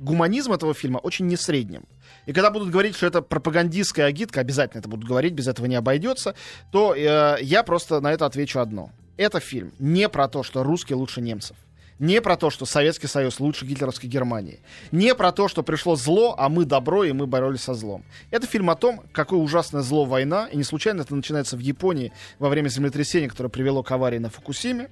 гуманизм 0.00 0.52
этого 0.52 0.74
фильма 0.74 0.98
очень 0.98 1.26
несредним. 1.26 1.84
И 2.26 2.32
когда 2.32 2.50
будут 2.50 2.70
говорить, 2.70 2.96
что 2.96 3.06
это 3.06 3.22
пропагандистская 3.22 4.06
агитка, 4.06 4.40
обязательно 4.40 4.80
это 4.80 4.88
будут 4.88 5.06
говорить, 5.06 5.34
без 5.34 5.46
этого 5.46 5.66
не 5.66 5.76
обойдется, 5.76 6.34
то 6.72 6.94
э, 6.94 7.36
я 7.42 7.62
просто 7.62 8.00
на 8.00 8.12
это 8.12 8.26
отвечу 8.26 8.58
одно. 8.58 8.90
Это 9.16 9.38
фильм 9.38 9.72
не 9.78 10.08
про 10.08 10.28
то, 10.28 10.42
что 10.42 10.62
русские 10.62 10.96
лучше 10.96 11.20
немцев. 11.20 11.56
Не 11.98 12.22
про 12.22 12.38
то, 12.38 12.48
что 12.48 12.64
Советский 12.64 13.08
Союз 13.08 13.40
лучше 13.40 13.66
гитлеровской 13.66 14.08
Германии. 14.08 14.60
Не 14.90 15.14
про 15.14 15.32
то, 15.32 15.48
что 15.48 15.62
пришло 15.62 15.96
зло, 15.96 16.34
а 16.38 16.48
мы 16.48 16.64
добро, 16.64 17.04
и 17.04 17.12
мы 17.12 17.26
боролись 17.26 17.60
со 17.60 17.74
злом. 17.74 18.04
Это 18.30 18.46
фильм 18.46 18.70
о 18.70 18.74
том, 18.74 19.02
какое 19.12 19.38
ужасное 19.38 19.82
зло 19.82 20.06
война, 20.06 20.48
и 20.50 20.56
не 20.56 20.64
случайно 20.64 21.02
это 21.02 21.14
начинается 21.14 21.58
в 21.58 21.60
Японии 21.60 22.10
во 22.38 22.48
время 22.48 22.68
землетрясения, 22.68 23.28
которое 23.28 23.50
привело 23.50 23.82
к 23.82 23.90
аварии 23.90 24.16
на 24.16 24.30
Фукусиме. 24.30 24.88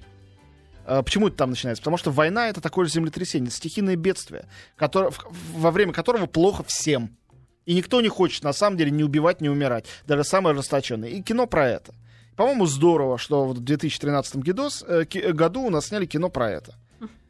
А, 0.89 1.03
Почему 1.03 1.27
это 1.27 1.37
там 1.37 1.51
начинается? 1.51 1.81
Потому 1.81 1.97
что 1.97 2.11
война 2.11 2.49
это 2.49 2.61
такое 2.61 2.85
же 2.85 2.91
землетрясение, 2.93 3.51
стихийное 3.51 3.95
бедствие, 3.95 4.45
которое, 4.75 5.11
во 5.53 5.71
время 5.71 5.93
которого 5.93 6.25
плохо 6.25 6.63
всем. 6.67 7.15
И 7.65 7.75
никто 7.75 8.01
не 8.01 8.09
хочет, 8.09 8.43
на 8.43 8.53
самом 8.53 8.77
деле, 8.77 8.89
не 8.89 9.03
убивать, 9.03 9.41
не 9.41 9.49
умирать. 9.49 9.85
Даже 10.07 10.23
самые 10.23 10.53
ожесточенные. 10.53 11.11
И 11.11 11.21
кино 11.21 11.45
про 11.45 11.67
это. 11.67 11.93
По-моему, 12.35 12.65
здорово, 12.65 13.17
что 13.17 13.45
в 13.45 13.59
2013 13.59 14.35
гидос- 14.43 14.83
э, 14.87 15.05
э, 15.19 15.31
году 15.33 15.61
у 15.61 15.69
нас 15.69 15.87
сняли 15.87 16.05
кино 16.05 16.29
про 16.29 16.49
это. 16.49 16.73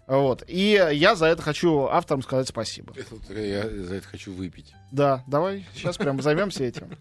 Вот. 0.07 0.43
И 0.47 0.81
я 0.93 1.15
за 1.15 1.25
это 1.27 1.41
хочу 1.41 1.85
авторам 1.85 2.23
сказать 2.23 2.47
спасибо. 2.47 2.93
Я 3.29 3.69
за 3.69 3.95
это 3.95 4.07
хочу 4.07 4.31
выпить. 4.33 4.73
Да, 4.91 5.23
давай 5.27 5.67
сейчас 5.75 5.97
прям 5.97 6.21
займемся 6.21 6.63
этим. 6.63 6.97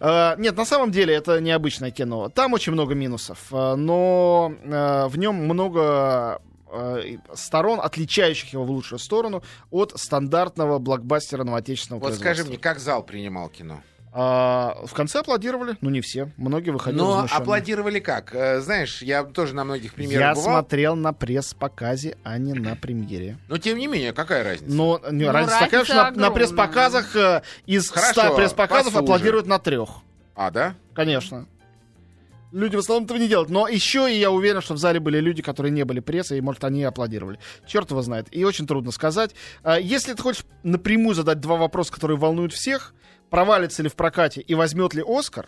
Э, 0.00 0.34
Нет, 0.38 0.56
на 0.56 0.64
самом 0.64 0.90
деле 0.90 1.14
это 1.14 1.40
необычное 1.40 1.90
кино. 1.90 2.28
Там 2.28 2.52
очень 2.52 2.72
много 2.72 2.94
минусов, 2.94 3.38
э, 3.52 3.74
но 3.74 4.52
э, 4.62 5.06
в 5.08 5.18
нем 5.18 5.36
много 5.36 6.40
сторон, 7.32 7.80
отличающих 7.80 8.52
его 8.52 8.64
в 8.64 8.70
лучшую 8.70 8.98
сторону 8.98 9.42
от 9.70 9.92
стандартного 9.94 10.78
блокбастера 10.78 11.44
новоотечественного 11.44 12.02
Вот 12.02 12.14
скажи 12.14 12.44
мне, 12.44 12.58
как 12.58 12.80
зал 12.80 13.04
принимал 13.04 13.48
кино? 13.48 13.80
А, 14.18 14.78
в 14.86 14.94
конце 14.94 15.18
аплодировали, 15.18 15.76
ну 15.82 15.90
не 15.90 16.00
все, 16.00 16.30
многие 16.38 16.70
выходили 16.70 16.98
Но 17.02 17.10
возмущенные. 17.12 17.42
аплодировали 17.42 17.98
как? 18.00 18.34
Э, 18.34 18.60
Знаешь, 18.60 19.02
я 19.02 19.24
тоже 19.24 19.54
на 19.54 19.62
многих 19.64 19.92
примерах 19.92 20.20
Я 20.20 20.34
бывал. 20.34 20.44
смотрел 20.60 20.96
на 20.96 21.12
пресс-показе, 21.12 22.16
а 22.24 22.38
не 22.38 22.54
на 22.54 22.76
премьере. 22.76 23.36
Но 23.48 23.58
тем 23.58 23.76
не 23.76 23.86
менее, 23.86 24.14
какая 24.14 24.42
разница? 24.42 24.72
Но 24.74 25.02
не, 25.10 25.26
Ну, 25.26 25.32
разница 25.32 25.58
такая, 25.60 25.84
что 25.84 25.94
разница 25.96 26.18
на, 26.20 26.28
на 26.28 26.34
пресс-показах 26.34 27.14
э, 27.14 27.42
из 27.66 27.90
Хорошо, 27.90 28.22
100 28.22 28.36
пресс-показов 28.36 28.84
послушай. 28.86 29.04
аплодируют 29.04 29.46
на 29.46 29.58
трех. 29.58 29.90
А, 30.34 30.50
да? 30.50 30.74
Конечно. 30.94 31.46
Люди 32.52 32.76
в 32.76 32.78
основном 32.78 33.04
этого 33.04 33.18
не 33.18 33.28
делают. 33.28 33.50
Но 33.50 33.68
еще 33.68 34.10
и 34.10 34.18
я 34.18 34.30
уверен, 34.30 34.62
что 34.62 34.72
в 34.72 34.78
зале 34.78 34.98
были 34.98 35.18
люди, 35.20 35.42
которые 35.42 35.72
не 35.72 35.84
были 35.84 36.00
прессой, 36.00 36.38
и, 36.38 36.40
может, 36.40 36.64
они 36.64 36.80
и 36.80 36.84
аплодировали. 36.84 37.38
Черт 37.66 37.90
его 37.90 38.00
знает. 38.00 38.28
И 38.30 38.44
очень 38.44 38.66
трудно 38.66 38.92
сказать. 38.92 39.34
А, 39.62 39.78
Если 39.78 40.14
ты 40.14 40.22
хочешь 40.22 40.44
напрямую 40.62 41.14
задать 41.14 41.40
два 41.40 41.56
вопроса, 41.56 41.92
которые 41.92 42.16
волнуют 42.16 42.54
всех, 42.54 42.94
провалится 43.30 43.82
ли 43.82 43.88
в 43.88 43.94
прокате 43.94 44.40
и 44.40 44.54
возьмет 44.54 44.94
ли 44.94 45.02
Оскар, 45.06 45.46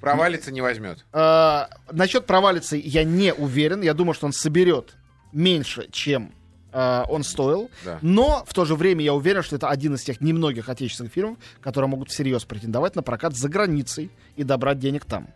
Провалиться 0.00 0.52
не 0.52 0.60
возьмет. 0.60 1.04
А, 1.12 1.68
насчет 1.90 2.26
провалится 2.26 2.76
я 2.76 3.04
не 3.04 3.34
уверен. 3.34 3.82
Я 3.82 3.94
думаю, 3.94 4.14
что 4.14 4.26
он 4.26 4.32
соберет 4.32 4.96
меньше, 5.32 5.88
чем 5.90 6.32
а, 6.72 7.04
он 7.08 7.24
стоил. 7.24 7.70
Да. 7.84 7.98
Но 8.02 8.44
в 8.46 8.54
то 8.54 8.64
же 8.64 8.76
время 8.76 9.04
я 9.04 9.14
уверен, 9.14 9.42
что 9.42 9.56
это 9.56 9.68
один 9.68 9.94
из 9.94 10.02
тех 10.02 10.20
немногих 10.20 10.68
отечественных 10.68 11.12
фильмов, 11.12 11.38
которые 11.60 11.88
могут 11.88 12.10
всерьез 12.10 12.44
претендовать 12.44 12.94
на 12.94 13.02
прокат 13.02 13.36
за 13.36 13.48
границей 13.48 14.10
и 14.36 14.44
добрать 14.44 14.78
денег 14.78 15.04
там. 15.04 15.28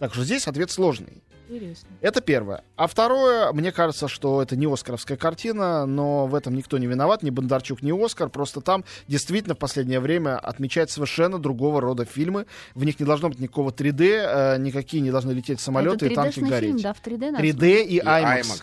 Так 0.00 0.14
что 0.14 0.24
здесь 0.24 0.48
ответ 0.48 0.70
сложный. 0.70 1.22
Интересно. 1.48 1.88
Это 2.00 2.20
первое. 2.20 2.62
А 2.76 2.86
второе, 2.86 3.52
мне 3.52 3.72
кажется, 3.72 4.06
что 4.08 4.40
это 4.40 4.56
не 4.56 4.66
оскаровская 4.72 5.16
картина, 5.16 5.84
но 5.84 6.26
в 6.26 6.34
этом 6.36 6.54
никто 6.54 6.78
не 6.78 6.86
виноват, 6.86 7.22
ни 7.22 7.30
Бондарчук, 7.30 7.82
ни 7.82 7.92
Оскар. 8.04 8.28
Просто 8.30 8.60
там 8.60 8.84
действительно 9.08 9.54
в 9.54 9.58
последнее 9.58 9.98
время 10.00 10.38
отмечают 10.38 10.90
совершенно 10.90 11.38
другого 11.38 11.80
рода 11.80 12.04
фильмы. 12.04 12.46
В 12.74 12.84
них 12.84 12.98
не 13.00 13.04
должно 13.06 13.28
быть 13.28 13.40
никакого 13.40 13.70
3D, 13.70 14.54
э, 14.54 14.58
никакие 14.58 15.02
не 15.02 15.10
должны 15.10 15.32
лететь 15.32 15.60
самолеты 15.60 16.06
и 16.06 16.14
танки 16.14 16.38
3D-шный 16.38 16.48
гореть. 16.48 16.70
фильм, 16.70 16.82
да, 16.82 16.92
в 16.94 17.02
3D 17.02 17.30
надо 17.32 17.44
3D 17.44 17.82
и 17.82 17.96
И 17.96 18.00
IMAX. 18.00 18.40
IMAX. 18.42 18.62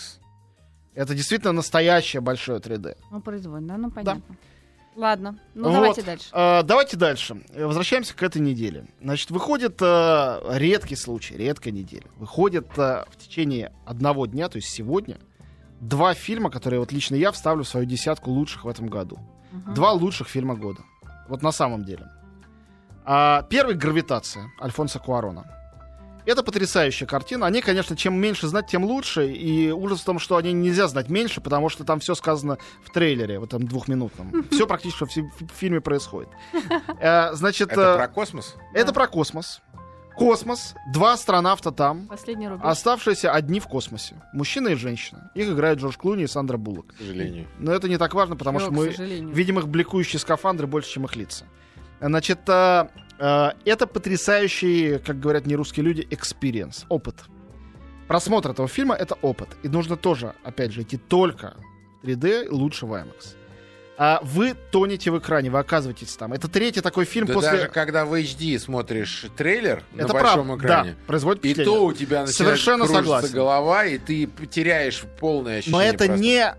Это 0.95 1.13
действительно 1.13 1.51
настоящее 1.51 2.21
большое 2.21 2.59
3D. 2.59 2.95
Ну, 3.11 3.21
производно, 3.21 3.67
да, 3.67 3.77
ну 3.77 3.91
понятно. 3.91 4.23
Ладно, 4.97 5.37
ну 5.53 5.65
Вот. 5.65 5.73
давайте 5.73 6.01
дальше. 6.01 6.29
Э, 6.33 6.63
давайте 6.63 6.97
дальше. 6.97 7.43
Возвращаемся 7.55 8.15
к 8.15 8.23
этой 8.23 8.41
неделе. 8.41 8.87
Значит, 8.99 9.29
выходит 9.29 9.77
э, 9.79 10.41
редкий 10.55 10.95
случай, 10.95 11.37
редкая 11.37 11.71
неделя. 11.71 12.07
Выходит 12.17 12.67
э, 12.79 13.05
в 13.07 13.15
течение 13.17 13.71
одного 13.85 14.25
дня, 14.25 14.49
то 14.49 14.55
есть 14.55 14.69
сегодня, 14.69 15.19
два 15.79 16.15
фильма, 16.15 16.49
которые 16.49 16.79
вот 16.79 16.91
лично 16.91 17.13
я 17.13 17.31
вставлю 17.31 17.63
в 17.63 17.67
свою 17.67 17.85
десятку 17.85 18.31
лучших 18.31 18.65
в 18.65 18.67
этом 18.67 18.87
году. 18.87 19.19
Мгм. 19.51 19.75
Два 19.75 19.91
лучших 19.91 20.27
фильма 20.27 20.55
года. 20.55 20.81
Вот 21.29 21.43
на 21.43 21.51
самом 21.51 21.85
деле. 21.85 22.09
А, 23.05 23.43
первый 23.43 23.75
«Гравитация» 23.75 24.51
Альфонса 24.59 24.97
Куарона. 24.97 25.45
Это 26.27 26.43
потрясающая 26.43 27.07
картина. 27.07 27.45
Они, 27.45 27.61
конечно, 27.61 27.95
чем 27.95 28.13
меньше 28.19 28.47
знать, 28.47 28.67
тем 28.67 28.83
лучше. 28.83 29.31
И 29.31 29.71
ужас 29.71 30.01
в 30.01 30.05
том, 30.05 30.19
что 30.19 30.35
они 30.35 30.51
нельзя 30.53 30.87
знать 30.87 31.09
меньше, 31.09 31.39
потому 31.41 31.69
что 31.69 31.83
там 31.85 31.99
все 32.01 32.15
сказано 32.15 32.57
в 32.83 32.89
трейлере, 32.91 33.39
в 33.39 33.45
этом 33.45 33.65
двухминутном. 33.65 34.45
Все 34.51 34.67
практически 34.67 35.05
в 35.05 35.07
фи- 35.11 35.21
в 35.45 35.51
фильме 35.57 35.79
происходит. 35.81 36.29
Э, 36.99 37.33
Значит, 37.33 37.71
Это 37.71 37.81
э, 37.81 37.97
про 37.97 38.07
космос? 38.09 38.55
это 38.73 38.87
Да. 38.87 38.93
про 38.93 39.07
космос. 39.07 39.61
Космос, 40.17 40.73
два 40.91 41.13
астронавта 41.13 41.71
там, 41.71 42.07
Последний 42.07 42.47
рубеж. 42.47 42.65
оставшиеся 42.65 43.31
одни 43.31 43.59
в 43.59 43.67
космосе. 43.67 44.15
Мужчина 44.33 44.69
и 44.69 44.75
женщина. 44.75 45.29
Их 45.35 45.47
играют 45.47 45.79
Джордж 45.79 45.95
Клуни 45.95 46.23
и 46.23 46.27
Сандра 46.27 46.57
Буллок. 46.57 46.87
К 46.87 46.97
сожалению. 46.97 47.47
Но 47.59 47.71
это 47.71 47.87
не 47.87 47.97
так 47.97 48.15
важно, 48.15 48.35
потому 48.35 48.57
Чего, 48.59 48.65
что 48.71 48.75
мы 48.75 48.91
сожалению? 48.91 49.29
видим 49.29 49.59
их 49.59 49.67
бликующие 49.67 50.19
скафандры 50.19 50.65
больше, 50.65 50.89
чем 50.89 51.05
их 51.05 51.15
лица. 51.15 51.45
Значит, 51.99 52.39
э, 52.47 52.87
э, 53.19 53.49
это 53.65 53.87
потрясающий, 53.87 54.99
как 54.99 55.19
говорят 55.19 55.45
нерусские 55.45 55.85
люди, 55.85 56.07
experience, 56.11 56.85
опыт. 56.89 57.15
Просмотр 58.07 58.51
этого 58.51 58.67
фильма— 58.67 58.95
это 58.99 59.15
опыт. 59.21 59.49
И 59.63 59.67
нужно 59.67 59.97
тоже, 59.97 60.33
опять 60.43 60.71
же, 60.71 60.81
идти 60.83 60.97
только 60.97 61.55
в 62.01 62.07
3D, 62.07 62.47
лучше 62.49 62.85
в 62.85 62.93
IMAX. 62.93 63.35
А 63.99 64.19
вы 64.21 64.53
тонете 64.71 65.09
в 65.09 65.17
экране, 65.17 65.49
вы 65.49 65.57
оказываетесь 65.57 66.15
там. 66.15 66.31
Это 66.31 66.47
третий 66.47 66.81
такой 66.81 67.05
фильм 67.05 67.25
Да 67.25 67.33
после... 67.33 67.51
даже 67.51 67.67
когда 67.67 68.05
в 68.05 68.13
HD 68.13 68.59
смотришь 68.59 69.25
трейлер 69.35 69.81
на 69.91 70.01
это 70.03 70.13
большом 70.13 70.45
правда, 70.45 70.65
экране, 70.65 70.91
да, 70.91 70.97
производит 71.07 71.45
и 71.45 71.55
то 71.55 71.83
у 71.83 71.93
тебя 71.93 72.21
начинает 72.21 72.35
Совершенно 72.35 72.85
согласен. 72.85 73.33
голова, 73.33 73.85
и 73.85 73.97
ты 73.97 74.29
теряешь 74.51 75.03
полное 75.19 75.53
Но 75.53 75.57
ощущение 75.79 75.87
это 75.87 75.97
пространства. 75.97 76.23
не 76.23 76.55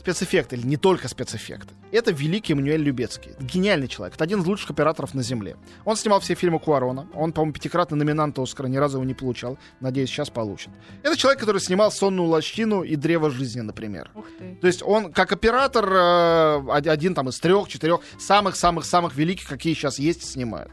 спецэффекты, 0.00 0.56
или 0.56 0.66
не 0.66 0.76
только 0.76 1.08
спецэффекты. 1.08 1.74
Это 1.92 2.10
великий 2.10 2.54
Эммануэль 2.54 2.82
Любецкий. 2.82 3.32
Гениальный 3.38 3.86
человек. 3.86 4.14
Это 4.14 4.24
один 4.24 4.40
из 4.40 4.46
лучших 4.46 4.70
операторов 4.70 5.14
на 5.14 5.22
Земле. 5.22 5.56
Он 5.84 5.94
снимал 5.96 6.20
все 6.20 6.34
фильмы 6.34 6.58
Куарона. 6.58 7.06
Он, 7.14 7.32
по-моему, 7.32 7.52
пятикратный 7.52 7.98
номинант 7.98 8.38
Оскара, 8.38 8.66
ни 8.66 8.78
разу 8.78 8.96
его 8.96 9.04
не 9.04 9.14
получал. 9.14 9.58
Надеюсь, 9.80 10.08
сейчас 10.08 10.30
получит. 10.30 10.70
Это 11.02 11.16
человек, 11.16 11.38
который 11.40 11.60
снимал 11.60 11.92
«Сонную 11.92 12.28
лощину» 12.28 12.82
и 12.82 12.96
«Древо 12.96 13.30
жизни», 13.30 13.60
например. 13.60 14.10
Ух 14.14 14.24
ты. 14.38 14.56
То 14.60 14.66
есть 14.66 14.82
он, 14.82 15.12
как 15.12 15.32
оператор, 15.32 15.84
э, 15.92 16.56
од- 16.66 16.86
один 16.86 17.14
там 17.14 17.28
из 17.28 17.38
трех, 17.38 17.68
четырех 17.68 18.00
самых-самых-самых 18.18 19.14
великих, 19.16 19.46
какие 19.48 19.74
сейчас 19.74 19.98
есть, 19.98 20.22
снимают. 20.24 20.72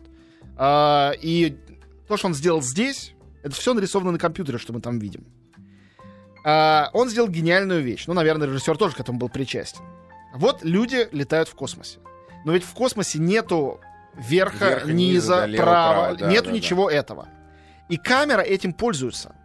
А, 0.56 1.12
и 1.22 1.58
то, 2.08 2.16
что 2.18 2.28
он 2.28 2.34
сделал 2.34 2.62
здесь, 2.62 3.14
это 3.44 3.56
все 3.56 3.74
нарисовано 3.74 4.12
на 4.12 4.20
компьютере, 4.20 4.58
что 4.58 4.74
мы 4.74 4.80
там 4.82 5.00
видим. 5.00 5.26
А, 6.50 6.90
он 6.94 7.10
сделал 7.10 7.28
гениальную 7.28 7.84
вещь. 7.84 8.06
Ну, 8.08 8.14
наверное, 8.14 8.48
режиссер 8.48 8.78
тоже 8.78 8.96
к 8.96 9.02
этому 9.02 9.20
был 9.20 9.28
причастен. 9.28 9.82
Вот 10.34 10.64
люди 10.64 11.10
летают 11.12 11.50
в 11.50 11.56
космосе. 11.56 12.00
Но 12.46 12.54
ведь 12.54 12.64
в 12.64 12.74
космосе 12.74 13.20
нету 13.20 13.82
верха, 14.14 14.70
Верха, 14.70 14.92
низа, 14.94 15.46
низа, 15.46 15.58
да, 15.58 15.58
права, 15.64 15.92
право, 15.92 16.16
да, 16.16 16.28
нету 16.30 16.46
да, 16.46 16.52
да. 16.52 16.56
ничего 16.56 16.90
этого. 16.90 17.28
И 17.90 17.98
камера 17.98 18.40
этим 18.40 18.72
пользуется. 18.72 19.36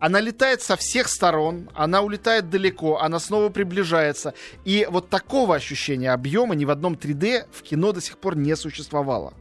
Она 0.00 0.18
летает 0.20 0.62
со 0.62 0.76
всех 0.76 1.08
сторон, 1.08 1.68
она 1.74 2.00
улетает 2.00 2.48
далеко, 2.48 3.00
она 3.00 3.18
снова 3.18 3.50
приближается. 3.50 4.32
И 4.64 4.88
вот 4.90 5.10
такого 5.10 5.54
ощущения 5.54 6.10
объема 6.10 6.54
ни 6.54 6.64
в 6.64 6.70
одном 6.70 6.94
3D 6.94 7.48
в 7.52 7.60
кино 7.60 7.92
до 7.92 8.00
сих 8.00 8.16
пор 8.16 8.34
не 8.34 8.56
существовало. 8.56 9.34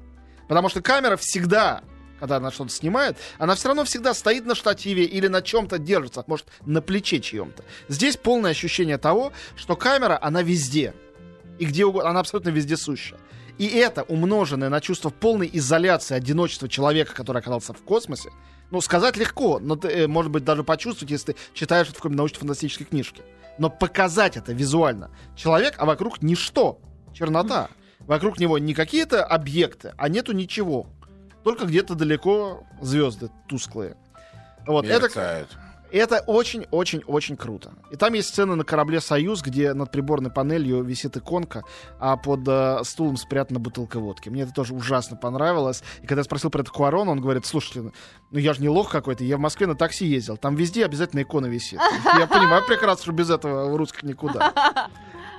Потому 0.49 0.67
что 0.67 0.81
камера 0.81 1.15
всегда, 1.15 1.81
когда 2.23 2.37
она 2.37 2.51
что-то 2.51 2.69
снимает, 2.69 3.17
она 3.37 3.53
все 3.53 3.67
равно 3.67 3.83
всегда 3.83 4.13
стоит 4.13 4.45
на 4.45 4.55
штативе 4.55 5.03
или 5.03 5.27
на 5.27 5.41
чем-то 5.41 5.77
держится, 5.77 6.23
может, 6.25 6.45
на 6.65 6.81
плече 6.81 7.19
чьем-то. 7.19 7.65
Здесь 7.89 8.15
полное 8.15 8.51
ощущение 8.51 8.97
того, 8.97 9.33
что 9.57 9.75
камера, 9.75 10.17
она 10.21 10.41
везде. 10.41 10.93
И 11.59 11.65
где 11.65 11.83
угодно, 11.83 12.11
она 12.11 12.21
абсолютно 12.21 12.47
вездесуща. 12.47 13.17
И 13.57 13.67
это, 13.67 14.03
умноженное 14.03 14.69
на 14.69 14.79
чувство 14.79 15.09
полной 15.09 15.49
изоляции, 15.51 16.15
одиночества 16.15 16.69
человека, 16.69 17.13
который 17.13 17.39
оказался 17.39 17.73
в 17.73 17.81
космосе, 17.81 18.29
ну, 18.71 18.79
сказать 18.79 19.17
легко, 19.17 19.59
но 19.59 19.75
ты, 19.75 19.89
э, 19.89 20.07
может 20.07 20.31
быть, 20.31 20.45
даже 20.45 20.63
почувствовать, 20.63 21.11
если 21.11 21.33
ты 21.33 21.35
читаешь 21.53 21.87
это 21.87 21.95
в 21.95 21.97
какой-нибудь 21.97 22.19
научно-фантастической 22.19 22.85
книжке. 22.85 23.23
Но 23.57 23.69
показать 23.69 24.37
это 24.37 24.53
визуально. 24.53 25.11
Человек, 25.35 25.73
а 25.77 25.83
вокруг 25.85 26.21
ничто. 26.21 26.79
Чернота. 27.13 27.67
Вокруг 27.99 28.39
него 28.39 28.57
не 28.59 28.73
какие-то 28.73 29.25
объекты, 29.25 29.93
а 29.97 30.07
нету 30.07 30.31
ничего. 30.31 30.87
Только 31.43 31.65
где-то 31.65 31.95
далеко 31.95 32.63
звезды 32.81 33.29
тусклые. 33.47 33.97
Вот, 34.65 34.85
это, 34.85 35.03
Мерцают. 35.03 35.49
это 35.91 36.23
очень-очень-очень 36.25 37.35
круто. 37.35 37.73
И 37.91 37.97
там 37.97 38.13
есть 38.13 38.29
сцена 38.29 38.55
на 38.55 38.63
корабле 38.63 39.01
«Союз», 39.01 39.41
где 39.41 39.73
над 39.73 39.91
приборной 39.91 40.31
панелью 40.31 40.83
висит 40.83 41.17
иконка, 41.17 41.63
а 41.99 42.15
под 42.15 42.47
э, 42.47 42.79
стулом 42.85 43.17
спрятана 43.17 43.59
бутылка 43.59 43.99
водки. 43.99 44.29
Мне 44.29 44.43
это 44.43 44.53
тоже 44.53 44.73
ужасно 44.73 45.17
понравилось. 45.17 45.83
И 46.01 46.07
когда 46.07 46.21
я 46.21 46.23
спросил 46.23 46.49
про 46.49 46.61
это 46.61 46.71
Куарона, 46.71 47.11
он 47.11 47.19
говорит, 47.19 47.45
слушайте, 47.45 47.91
ну 48.31 48.39
я 48.39 48.53
же 48.53 48.61
не 48.61 48.69
лох 48.69 48.89
какой-то, 48.89 49.25
я 49.25 49.35
в 49.35 49.41
Москве 49.41 49.67
на 49.67 49.75
такси 49.75 50.05
ездил, 50.05 50.37
там 50.37 50.55
везде 50.55 50.85
обязательно 50.85 51.23
икона 51.23 51.47
висит. 51.47 51.79
Я 52.17 52.25
понимаю 52.27 52.63
прекрасно, 52.65 53.03
что 53.03 53.11
без 53.11 53.29
этого 53.29 53.69
в 53.69 53.75
русских 53.75 54.03
никуда. 54.03 54.53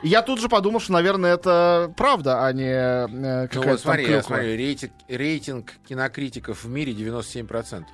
Я 0.05 0.21
тут 0.21 0.39
же 0.39 0.49
подумал, 0.49 0.81
что, 0.81 0.93
наверное, 0.93 1.35
это 1.35 1.93
правда, 1.97 2.45
а 2.45 2.53
не 2.53 2.65
э, 2.65 3.07
Ну 3.07 3.49
какая-то 3.49 3.71
вот 3.71 3.81
смотри, 3.81 4.11
я 4.11 4.23
смотрю, 4.23 4.57
рейтинг, 4.57 4.93
рейтинг 5.09 5.73
кинокритиков 5.89 6.63
в 6.63 6.69
мире 6.69 6.93
97%. 6.93 7.85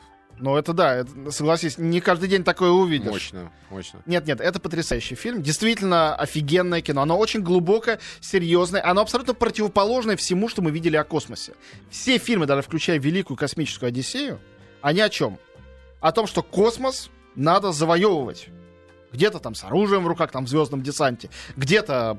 Ну, 0.40 0.56
это 0.56 0.72
да, 0.72 0.96
это, 0.96 1.30
согласись, 1.30 1.78
не 1.78 2.00
каждый 2.00 2.28
день 2.28 2.42
такое 2.42 2.70
увидишь. 2.70 3.10
Мощно, 3.10 3.52
мощно. 3.68 4.02
Нет, 4.06 4.26
нет, 4.26 4.40
это 4.40 4.58
потрясающий 4.58 5.14
фильм. 5.14 5.42
Действительно 5.42 6.16
офигенное 6.16 6.80
кино. 6.80 7.02
Оно 7.02 7.16
очень 7.18 7.42
глубокое, 7.42 8.00
серьезное. 8.20 8.84
Оно 8.84 9.02
абсолютно 9.02 9.34
противоположное 9.34 10.16
всему, 10.16 10.48
что 10.48 10.62
мы 10.62 10.70
видели 10.70 10.96
о 10.96 11.04
космосе. 11.04 11.52
Все 11.90 12.18
фильмы, 12.18 12.46
даже 12.46 12.62
включая 12.62 12.98
Великую 12.98 13.36
космическую 13.36 13.88
Одиссею, 13.88 14.40
они 14.80 15.00
о 15.00 15.10
чем? 15.10 15.38
О 16.00 16.10
том, 16.10 16.26
что 16.26 16.42
космос 16.42 17.10
надо 17.36 17.70
завоевывать. 17.70 18.48
Где-то 19.12 19.38
там 19.38 19.54
с 19.54 19.64
оружием 19.64 20.04
в 20.04 20.06
руках, 20.06 20.30
там 20.30 20.46
в 20.46 20.48
звездном 20.48 20.82
десанте, 20.82 21.30
где-то 21.56 22.18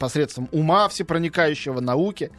посредством 0.00 0.48
ума 0.52 0.88
всепроникающего, 0.88 1.80
науки. 1.80 2.30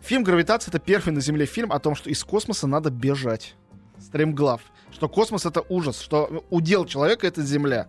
Фильм 0.00 0.24
«Гравитация»— 0.24 0.70
это 0.72 0.78
первый 0.78 1.10
на 1.10 1.20
Земле 1.20 1.46
фильм 1.46 1.72
о 1.72 1.78
том, 1.78 1.94
что 1.94 2.10
из 2.10 2.24
космоса 2.24 2.66
надо 2.66 2.90
бежать. 2.90 3.54
Стремглав. 3.98 4.62
Что 4.90 5.08
космос— 5.08 5.44
это 5.46 5.62
ужас, 5.68 6.00
что 6.00 6.44
удел 6.50 6.86
человека— 6.86 7.26
это 7.28 7.42
Земля. 7.42 7.88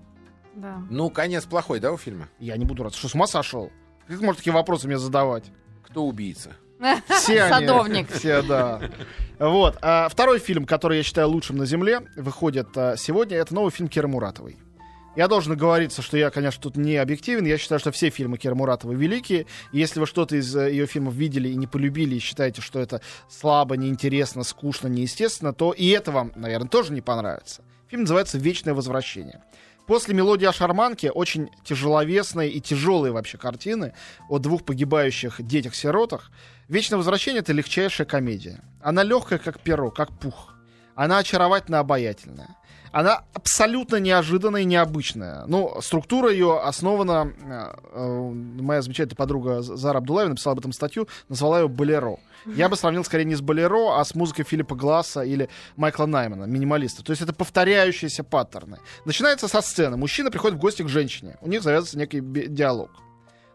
Да. 0.53 0.81
Ну, 0.89 1.09
конец 1.09 1.45
плохой, 1.45 1.79
да, 1.79 1.91
у 1.91 1.97
фильма? 1.97 2.27
Я 2.39 2.57
не 2.57 2.65
буду 2.65 2.83
рад. 2.83 2.93
Что, 2.93 3.07
с 3.07 3.15
ума 3.15 3.27
сошел? 3.27 3.71
Как 4.07 4.19
можно 4.19 4.35
такие 4.35 4.53
вопросы 4.53 4.87
мне 4.87 4.97
задавать? 4.97 5.45
Кто 5.83 6.05
убийца? 6.05 6.51
Все 7.07 7.43
они. 7.43 7.67
Садовник. 7.67 8.09
Все, 8.13 8.41
да. 8.41 8.81
Вот. 9.39 9.77
А 9.81 10.09
второй 10.09 10.39
фильм, 10.39 10.65
который 10.65 10.97
я 10.97 11.03
считаю 11.03 11.29
лучшим 11.29 11.57
на 11.57 11.65
Земле, 11.65 12.01
выходит 12.17 12.69
а, 12.75 12.97
сегодня. 12.97 13.37
Это 13.37 13.53
новый 13.53 13.71
фильм 13.71 13.87
Киры 13.87 14.07
Муратовой. 14.07 14.57
Я 15.13 15.27
должен 15.27 15.57
говориться, 15.57 16.01
что 16.01 16.15
я, 16.15 16.29
конечно, 16.29 16.61
тут 16.61 16.77
не 16.77 16.95
объективен. 16.95 17.45
Я 17.45 17.57
считаю, 17.57 17.79
что 17.79 17.91
все 17.91 18.09
фильмы 18.09 18.37
Киры 18.37 18.55
Муратовой 18.55 18.95
великие. 18.95 19.45
И 19.73 19.79
если 19.79 19.99
вы 19.99 20.07
что-то 20.07 20.37
из 20.37 20.55
э, 20.55 20.71
ее 20.71 20.85
фильмов 20.85 21.15
видели 21.15 21.49
и 21.49 21.55
не 21.55 21.67
полюбили, 21.67 22.15
и 22.15 22.19
считаете, 22.19 22.61
что 22.61 22.79
это 22.79 23.01
слабо, 23.29 23.75
неинтересно, 23.75 24.43
скучно, 24.43 24.87
неестественно, 24.87 25.53
то 25.53 25.73
и 25.73 25.89
это 25.89 26.13
вам, 26.13 26.31
наверное, 26.35 26.69
тоже 26.69 26.93
не 26.93 27.01
понравится. 27.01 27.61
Фильм 27.89 28.03
называется 28.03 28.37
«Вечное 28.37 28.73
возвращение». 28.73 29.43
После 29.85 30.13
мелодии 30.13 30.45
о 30.45 30.53
шарманке 30.53 31.11
очень 31.11 31.49
тяжеловесные 31.65 32.49
и 32.49 32.61
тяжелые 32.61 33.11
вообще 33.11 33.37
картины 33.37 33.93
о 34.29 34.39
двух 34.39 34.63
погибающих 34.63 35.45
детях-сиротах. 35.45 36.31
«Вечное 36.69 36.95
возвращение»— 36.95 37.39
это 37.41 37.51
легчайшая 37.51 38.07
комедия. 38.07 38.61
Она 38.81 39.03
легкая, 39.03 39.39
как 39.39 39.59
перо, 39.59 39.91
как 39.91 40.17
пух. 40.17 40.53
Она 40.95 41.17
очаровательно 41.17 41.79
обаятельная. 41.79 42.55
Она 42.91 43.23
абсолютно 43.33 43.97
неожиданная 43.97 44.61
и 44.61 44.65
необычная. 44.65 45.45
Ну, 45.47 45.79
структура 45.81 46.31
ее 46.31 46.59
основана... 46.59 47.31
э, 47.43 47.73
э, 47.93 48.31
моя 48.61 48.81
замечательная 48.81 49.15
подруга 49.15 49.61
Зара 49.61 49.99
Абдулаева 49.99 50.29
написала 50.29 50.53
об 50.53 50.59
этом 50.59 50.73
статью, 50.73 51.07
назвала 51.29 51.61
ее 51.61 51.67
«Болеро». 51.67 52.17
Я 52.45 52.69
бы 52.69 52.75
сравнил 52.75 53.03
скорее 53.03 53.25
не 53.25 53.35
с 53.35 53.41
«Болеро», 53.41 53.99
а 53.99 54.03
с 54.03 54.15
музыкой 54.15 54.45
Филиппа 54.45 54.75
Гласса 54.75 55.21
или 55.21 55.47
Майкла 55.75 56.05
Наймана, 56.05 56.45
минималиста. 56.45 57.03
То 57.03 57.11
есть 57.11 57.21
это 57.21 57.33
повторяющиеся 57.33 58.23
паттерны. 58.23 58.79
Начинается 59.05 59.47
со 59.47 59.61
сцены. 59.61 59.95
Мужчина 59.95 60.31
приходит 60.31 60.57
в 60.57 60.61
гости 60.61 60.81
к 60.81 60.89
женщине. 60.89 61.37
У 61.41 61.47
них 61.47 61.61
завязывается 61.61 61.97
некий 61.97 62.19
диалог. 62.19 62.89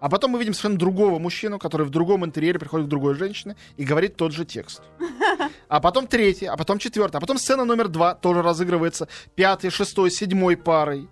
А 0.00 0.08
потом 0.08 0.32
мы 0.32 0.38
видим 0.38 0.52
совершенно 0.52 0.78
другого 0.78 1.18
мужчину, 1.18 1.58
который 1.58 1.86
в 1.86 1.90
другом 1.90 2.24
интерьере 2.24 2.58
приходит 2.58 2.86
к 2.86 2.90
другой 2.90 3.14
женщине 3.14 3.56
и 3.76 3.84
говорит 3.84 4.16
тот 4.16 4.32
же 4.32 4.44
текст. 4.44 4.82
А 5.68 5.80
потом 5.80 6.06
третий, 6.06 6.46
а 6.46 6.56
потом 6.56 6.78
четвертый, 6.78 7.16
а 7.16 7.20
потом 7.20 7.38
сцена 7.38 7.64
номер 7.64 7.88
два 7.88 8.14
тоже 8.14 8.40
разыгрывается 8.40 9.08
пятой, 9.34 9.70
шестой, 9.70 10.12
седьмой 10.12 10.56
парой. 10.56 11.08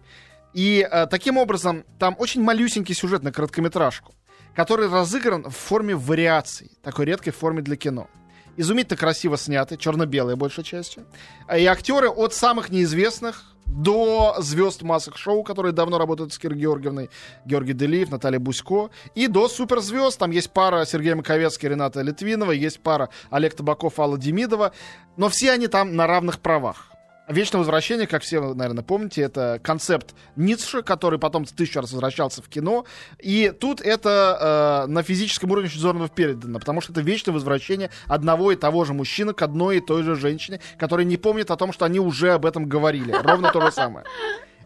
И 0.52 0.86
э, 0.88 1.06
таким 1.08 1.38
образом 1.38 1.84
там 1.98 2.14
очень 2.18 2.40
малюсенький 2.40 2.94
сюжет 2.94 3.24
на 3.24 3.32
короткометражку, 3.32 4.14
который 4.54 4.88
разыгран 4.88 5.50
в 5.50 5.56
форме 5.56 5.96
вариаций, 5.96 6.70
такой 6.82 7.06
редкой 7.06 7.32
форме 7.32 7.62
для 7.62 7.74
кино. 7.74 8.08
Изумительно 8.56 8.96
красиво 8.96 9.36
сняты, 9.36 9.76
черно-белые 9.76 10.36
большей 10.36 10.62
частью. 10.62 11.04
А 11.48 11.58
И 11.58 11.64
актеры 11.64 12.08
от 12.08 12.32
самых 12.32 12.70
неизвестных 12.70 13.53
до 13.66 14.36
звезд 14.38 14.82
массовых 14.82 15.18
шоу, 15.18 15.42
которые 15.42 15.72
давно 15.72 15.98
работают 15.98 16.32
с 16.32 16.38
Кирой 16.38 16.58
Георгиевной, 16.58 17.10
Георгий 17.44 17.72
Делиев, 17.72 18.10
Наталья 18.10 18.38
Бусько, 18.38 18.90
и 19.14 19.26
до 19.26 19.48
суперзвезд. 19.48 20.18
Там 20.18 20.30
есть 20.30 20.50
пара 20.50 20.84
Сергея 20.84 21.16
Маковецкий, 21.16 21.68
Рената 21.68 22.02
Литвинова, 22.02 22.52
есть 22.52 22.80
пара 22.80 23.08
Олег 23.30 23.54
Табаков, 23.54 23.98
Алла 23.98 24.18
Демидова. 24.18 24.72
Но 25.16 25.28
все 25.28 25.52
они 25.52 25.66
там 25.66 25.96
на 25.96 26.06
равных 26.06 26.40
правах. 26.40 26.93
Вечное 27.26 27.58
возвращение, 27.60 28.06
как 28.06 28.22
все, 28.22 28.38
вы, 28.38 28.54
наверное, 28.54 28.84
помните, 28.84 29.22
это 29.22 29.58
концепт 29.62 30.14
Ницше, 30.36 30.82
который 30.82 31.18
потом 31.18 31.46
тысячу 31.46 31.80
раз 31.80 31.90
возвращался 31.92 32.42
в 32.42 32.48
кино. 32.50 32.84
И 33.18 33.50
тут 33.58 33.80
это 33.80 34.84
э, 34.84 34.90
на 34.90 35.02
физическом 35.02 35.50
уровне 35.50 35.68
очень 35.68 35.80
здорово 35.80 36.10
передано, 36.10 36.58
потому 36.58 36.82
что 36.82 36.92
это 36.92 37.00
вечное 37.00 37.32
возвращение 37.32 37.88
одного 38.08 38.52
и 38.52 38.56
того 38.56 38.84
же 38.84 38.92
мужчины 38.92 39.32
к 39.32 39.40
одной 39.40 39.78
и 39.78 39.80
той 39.80 40.02
же 40.02 40.16
женщине, 40.16 40.60
которая 40.76 41.06
не 41.06 41.16
помнит 41.16 41.50
о 41.50 41.56
том, 41.56 41.72
что 41.72 41.86
они 41.86 41.98
уже 41.98 42.32
об 42.32 42.44
этом 42.44 42.66
говорили. 42.66 43.12
Ровно 43.12 43.50
то 43.50 43.62
же 43.62 43.72
самое. 43.72 44.04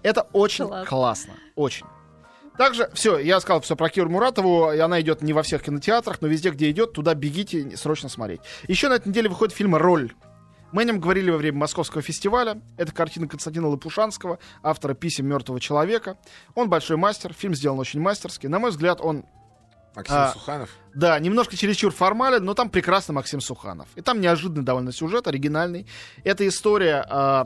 Это 0.02 0.22
очень 0.32 0.66
Класс. 0.66 0.88
классно. 0.88 1.34
Очень. 1.54 1.86
Также, 2.56 2.90
все, 2.92 3.18
я 3.18 3.38
сказал 3.38 3.60
все 3.60 3.76
про 3.76 3.88
Киру 3.88 4.10
Муратову, 4.10 4.72
и 4.72 4.78
она 4.78 5.00
идет 5.00 5.22
не 5.22 5.32
во 5.32 5.44
всех 5.44 5.62
кинотеатрах, 5.62 6.20
но 6.20 6.26
везде, 6.26 6.50
где 6.50 6.68
идет, 6.70 6.92
туда 6.92 7.14
бегите 7.14 7.76
срочно 7.76 8.08
смотреть. 8.08 8.40
Еще 8.66 8.88
на 8.88 8.94
этой 8.94 9.08
неделе 9.08 9.28
выходит 9.28 9.54
фильм 9.54 9.76
«Роль». 9.76 10.12
Мы 10.70 10.82
о 10.82 10.84
нем 10.84 11.00
говорили 11.00 11.30
во 11.30 11.38
время 11.38 11.58
Московского 11.58 12.02
фестиваля. 12.02 12.60
Это 12.76 12.92
картина 12.92 13.26
Константина 13.26 13.68
Лопушанского, 13.68 14.38
автора 14.62 14.92
«Писем 14.92 15.26
мертвого 15.26 15.60
человека». 15.60 16.18
Он 16.54 16.68
большой 16.68 16.98
мастер, 16.98 17.32
фильм 17.32 17.54
сделан 17.54 17.78
очень 17.78 18.00
мастерски. 18.00 18.46
На 18.48 18.58
мой 18.58 18.70
взгляд, 18.70 19.00
он 19.00 19.24
Максим 19.98 20.14
А, 20.16 20.32
Суханов. 20.32 20.70
да, 20.94 21.18
немножко 21.18 21.56
чересчур 21.56 21.92
формален, 21.92 22.44
но 22.44 22.54
там 22.54 22.70
прекрасно 22.70 23.14
Максим 23.14 23.40
Суханов. 23.40 23.88
И 23.96 24.00
там 24.00 24.20
неожиданный 24.20 24.64
довольно 24.64 24.92
сюжет, 24.92 25.26
оригинальный. 25.26 25.86
Это 26.22 26.46
история 26.46 27.04
э, 27.10 27.44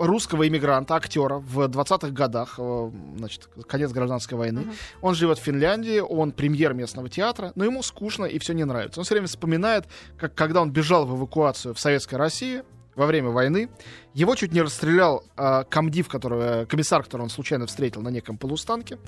русского 0.00 0.48
иммигранта, 0.48 0.96
актера 0.96 1.36
в 1.36 1.60
20-х 1.60 2.08
годах, 2.08 2.56
э, 2.58 2.90
значит, 3.16 3.48
конец 3.68 3.92
гражданской 3.92 4.36
войны. 4.36 4.66
Он 5.02 5.14
живет 5.14 5.38
в 5.38 5.42
Финляндии, 5.42 6.00
он 6.00 6.32
премьер 6.32 6.74
местного 6.74 7.08
театра, 7.08 7.52
но 7.54 7.64
ему 7.64 7.82
скучно 7.84 8.24
и 8.24 8.40
все 8.40 8.54
не 8.54 8.64
нравится. 8.64 8.98
Он 8.98 9.04
все 9.04 9.14
время 9.14 9.28
вспоминает, 9.28 9.86
как 10.18 10.34
когда 10.34 10.60
он 10.60 10.72
бежал 10.72 11.06
в 11.06 11.16
эвакуацию 11.16 11.74
в 11.74 11.78
Советской 11.78 12.16
России, 12.16 12.64
во 12.96 13.06
время 13.06 13.30
войны. 13.30 13.70
Его 14.14 14.34
чуть 14.36 14.52
не 14.52 14.62
расстрелял 14.62 15.24
э, 15.36 15.64
комдив, 15.68 16.08
которого, 16.08 16.64
комиссар, 16.64 17.02
которого 17.02 17.24
он 17.24 17.30
случайно 17.30 17.66
встретил 17.66 18.02
на 18.02 18.08
неком 18.08 18.38
полустанке. 18.38 18.98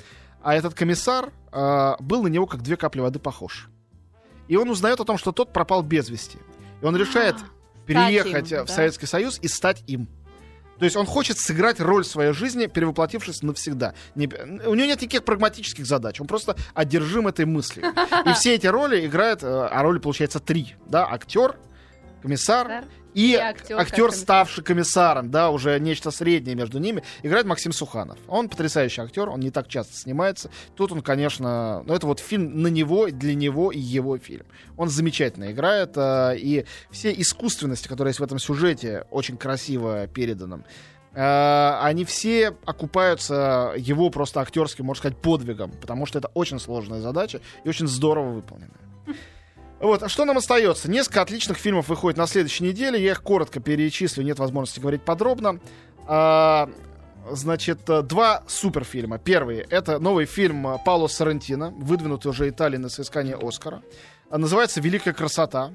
А 0.47 0.55
этот 0.55 0.75
комиссар 0.75 1.33
э, 1.51 1.95
был 1.99 2.23
на 2.23 2.29
него 2.29 2.47
как 2.47 2.63
две 2.63 2.77
капли 2.77 3.01
воды 3.01 3.19
похож. 3.19 3.69
И 4.47 4.55
он 4.55 4.71
узнает 4.71 5.01
о 5.01 5.05
том, 5.05 5.19
что 5.19 5.33
тот 5.33 5.53
пропал 5.53 5.83
без 5.83 6.09
вести. 6.09 6.39
И 6.81 6.85
он 6.85 6.95
решает 6.95 7.35
переехать 7.85 8.53
им, 8.53 8.59
э, 8.59 8.63
в 8.63 8.67
да? 8.69 8.73
Советский 8.73 9.07
Союз 9.07 9.41
и 9.43 9.49
стать 9.49 9.83
им. 9.89 10.07
То 10.79 10.85
есть 10.85 10.95
он 10.95 11.05
хочет 11.05 11.39
сыграть 11.39 11.81
роль 11.81 12.05
своей 12.05 12.33
жизни, 12.33 12.67
перевоплотившись 12.67 13.43
навсегда. 13.43 13.95
Не- 14.15 14.29
у 14.29 14.77
него 14.77 14.87
нет 14.87 15.03
никаких 15.03 15.25
прагматических 15.25 15.85
задач, 15.85 16.21
он 16.21 16.29
просто 16.29 16.55
одержим 16.75 17.27
этой 17.27 17.45
мыслью. 17.45 17.85
И 18.25 18.33
все 18.35 18.55
эти 18.55 18.69
роли 18.69 19.05
играет, 19.05 19.43
э, 19.43 19.49
а 19.49 19.83
роли 19.83 19.99
получается 19.99 20.39
три, 20.39 20.77
да, 20.87 21.09
актер, 21.11 21.57
комиссар 22.27 22.69
Да. 22.69 22.85
и, 23.15 23.33
И 23.33 23.35
актер 23.35 23.79
актер, 23.79 24.07
комиссар. 24.07 24.21
ставший 24.23 24.65
комиссаром, 24.65 25.31
да, 25.31 25.51
уже 25.51 25.79
нечто 25.81 26.11
среднее 26.11 26.55
между 26.55 26.79
ними, 26.79 27.03
играет 27.23 27.47
Максим 27.47 27.73
Суханов. 27.73 28.19
Он 28.29 28.49
потрясающий 28.49 29.01
актер, 29.01 29.29
он 29.31 29.41
не 29.41 29.51
так 29.51 29.69
часто 29.69 29.97
снимается. 29.97 30.51
Тут 30.75 30.93
он, 30.93 31.01
конечно, 31.01 31.83
ну 31.87 31.95
это 31.95 32.07
вот 32.07 32.21
фильм 32.21 32.61
на 32.63 32.69
него, 32.69 33.07
для 33.09 33.35
него 33.35 33.71
и 33.73 33.79
его 33.79 34.19
фильм. 34.19 34.45
Он 34.77 34.89
замечательно 34.91 35.51
играет, 35.53 35.93
э, 35.97 36.37
и 36.37 36.67
все 36.91 37.11
искусственности, 37.13 37.89
которые 37.89 38.11
есть 38.11 38.21
в 38.21 38.25
этом 38.25 38.39
сюжете, 38.39 39.07
очень 39.11 39.37
красиво 39.39 40.07
переданном, 40.09 40.65
э, 41.15 41.79
они 41.81 42.05
все 42.05 42.55
окупаются 42.67 43.73
его 43.79 44.11
просто 44.11 44.41
актерским, 44.41 44.85
можно 44.85 45.01
сказать, 45.01 45.17
подвигом, 45.17 45.71
потому 45.81 46.05
что 46.05 46.19
это 46.19 46.29
очень 46.35 46.59
сложная 46.59 47.01
задача 47.01 47.41
и 47.65 47.69
очень 47.69 47.87
здорово 47.89 48.33
выполненная. 48.33 48.77
Вот, 49.87 50.03
а 50.03 50.09
что 50.09 50.25
нам 50.25 50.37
остается? 50.37 50.91
Несколько 50.91 51.23
отличных 51.23 51.59
фильмов 51.59 51.89
выходит 51.89 52.19
на 52.19 52.27
следующей 52.27 52.65
неделе. 52.65 53.01
Я 53.01 53.13
их 53.13 53.23
коротко 53.23 53.61
перечислю, 53.61 54.25
нет 54.25 54.41
возможности 54.41 54.81
говорить 54.81 55.03
подробно. 55.03 55.61
А, 56.09 56.69
значит, 57.31 57.83
два 57.85 58.43
суперфильма. 58.49 59.19
Первый— 59.19 59.59
это 59.71 60.01
новый 60.01 60.27
фильм 60.27 60.67
Пауло 60.85 61.07
Сарантино, 61.07 61.71
выдвинутый 61.71 62.33
уже 62.33 62.49
Италией 62.49 62.81
на 62.81 62.89
соискание 62.89 63.39
Оскара. 63.41 63.81
А, 64.31 64.39
Называется 64.39 64.81
«Великая 64.81 65.13
красота» 65.13 65.73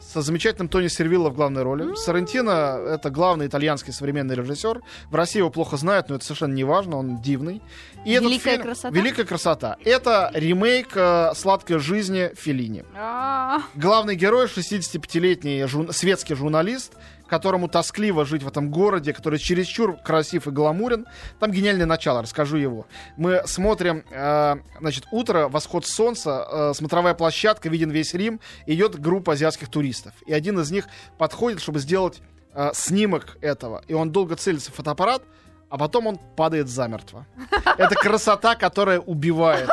с 0.00 0.20
замечательным 0.20 0.68
Тони 0.68 0.88
Сервилло 0.88 1.30
в 1.30 1.34
главной 1.34 1.62
роли. 1.62 1.94
Сарантино— 1.94 2.78
это 2.94 3.08
главный 3.08 3.46
итальянский 3.46 3.90
современный 3.92 4.34
режиссер. 4.34 4.82
В 5.10 5.14
России 5.14 5.38
его 5.38 5.48
плохо 5.50 5.78
знают, 5.78 6.10
но 6.10 6.16
это 6.16 6.24
совершенно 6.26 6.52
не 6.52 6.64
важно, 6.64 6.98
он 6.98 7.22
дивный. 7.22 7.62
И 8.04 8.12
этот 8.12 8.28
«Великая 8.28 8.50
фильм- 8.52 8.62
красота»? 8.62 8.94
«Великая 8.94 9.24
красота». 9.24 9.76
Это 9.82 10.30
ремейк 10.34 10.88
э, 10.94 11.30
«Сладкой 11.34 11.78
жизни» 11.78 12.30
Феллини. 12.36 12.84
А, 12.94 13.60
Главный 13.74 14.14
герой 14.14 14.44
65-летний 14.46 15.62
жур- 15.64 15.90
светский 15.94 16.34
журналист, 16.34 16.92
которому 17.26 17.68
тоскливо 17.68 18.24
жить 18.24 18.42
в 18.42 18.48
этом 18.48 18.70
городе, 18.70 19.12
который 19.12 19.38
чересчур 19.38 19.96
красив 19.96 20.46
и 20.46 20.50
гламурен. 20.50 21.06
Там 21.40 21.50
гениальное 21.50 21.86
начало, 21.86 22.22
расскажу 22.22 22.56
его. 22.56 22.86
Мы 23.16 23.42
смотрим, 23.46 24.04
э, 24.10 24.56
значит, 24.80 25.06
утро, 25.10 25.48
восход 25.48 25.86
солнца, 25.86 26.46
э, 26.50 26.72
смотровая 26.74 27.14
площадка, 27.14 27.68
виден 27.68 27.90
весь 27.90 28.14
Рим, 28.14 28.40
идет 28.66 29.00
группа 29.00 29.32
азиатских 29.32 29.68
туристов. 29.68 30.12
И 30.26 30.32
один 30.32 30.58
из 30.60 30.70
них 30.70 30.86
подходит, 31.18 31.60
чтобы 31.60 31.78
сделать 31.78 32.20
э, 32.52 32.70
снимок 32.74 33.38
этого. 33.40 33.82
И 33.88 33.94
он 33.94 34.10
долго 34.10 34.36
целится 34.36 34.70
в 34.70 34.74
фотоаппарат, 34.74 35.22
а 35.70 35.78
потом 35.78 36.06
он 36.06 36.18
падает 36.36 36.68
замертво. 36.68 37.26
Это 37.78 37.94
красота, 37.94 38.54
которая 38.54 39.00
убивает. 39.00 39.68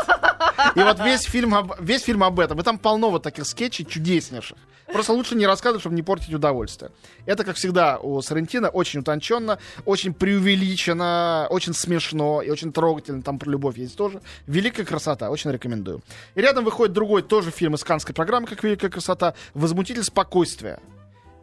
И 0.75 0.79
вот 0.79 0.99
весь 0.99 1.23
фильм, 1.23 1.53
об, 1.53 1.73
весь 1.79 2.03
фильм 2.03 2.23
об 2.23 2.39
этом. 2.39 2.59
И 2.59 2.63
там 2.63 2.77
полно 2.77 3.09
вот 3.09 3.23
таких 3.23 3.45
скетчей 3.45 3.85
чудеснейших. 3.85 4.57
Просто 4.93 5.13
лучше 5.13 5.35
не 5.35 5.47
рассказывать, 5.47 5.81
чтобы 5.81 5.95
не 5.95 6.03
портить 6.03 6.33
удовольствие. 6.33 6.91
Это, 7.25 7.43
как 7.43 7.55
всегда, 7.55 7.97
у 7.97 8.21
Сарентино 8.21 8.69
очень 8.69 8.99
утонченно, 8.99 9.59
очень 9.85 10.13
преувеличено, 10.13 11.47
очень 11.49 11.73
смешно 11.73 12.41
и 12.41 12.49
очень 12.49 12.71
трогательно. 12.71 13.21
Там 13.21 13.39
про 13.39 13.49
любовь 13.49 13.77
есть 13.77 13.95
тоже. 13.95 14.21
Великая 14.47 14.85
красота. 14.85 15.29
Очень 15.29 15.51
рекомендую. 15.51 16.01
И 16.35 16.41
рядом 16.41 16.65
выходит 16.65 16.93
другой 16.93 17.21
тоже 17.21 17.51
фильм 17.51 17.75
из 17.75 17.83
каннской 17.83 18.13
программы, 18.13 18.47
как 18.47 18.63
Великая 18.63 18.89
красота. 18.89 19.33
Возмутитель 19.53 20.03
спокойствия. 20.03 20.79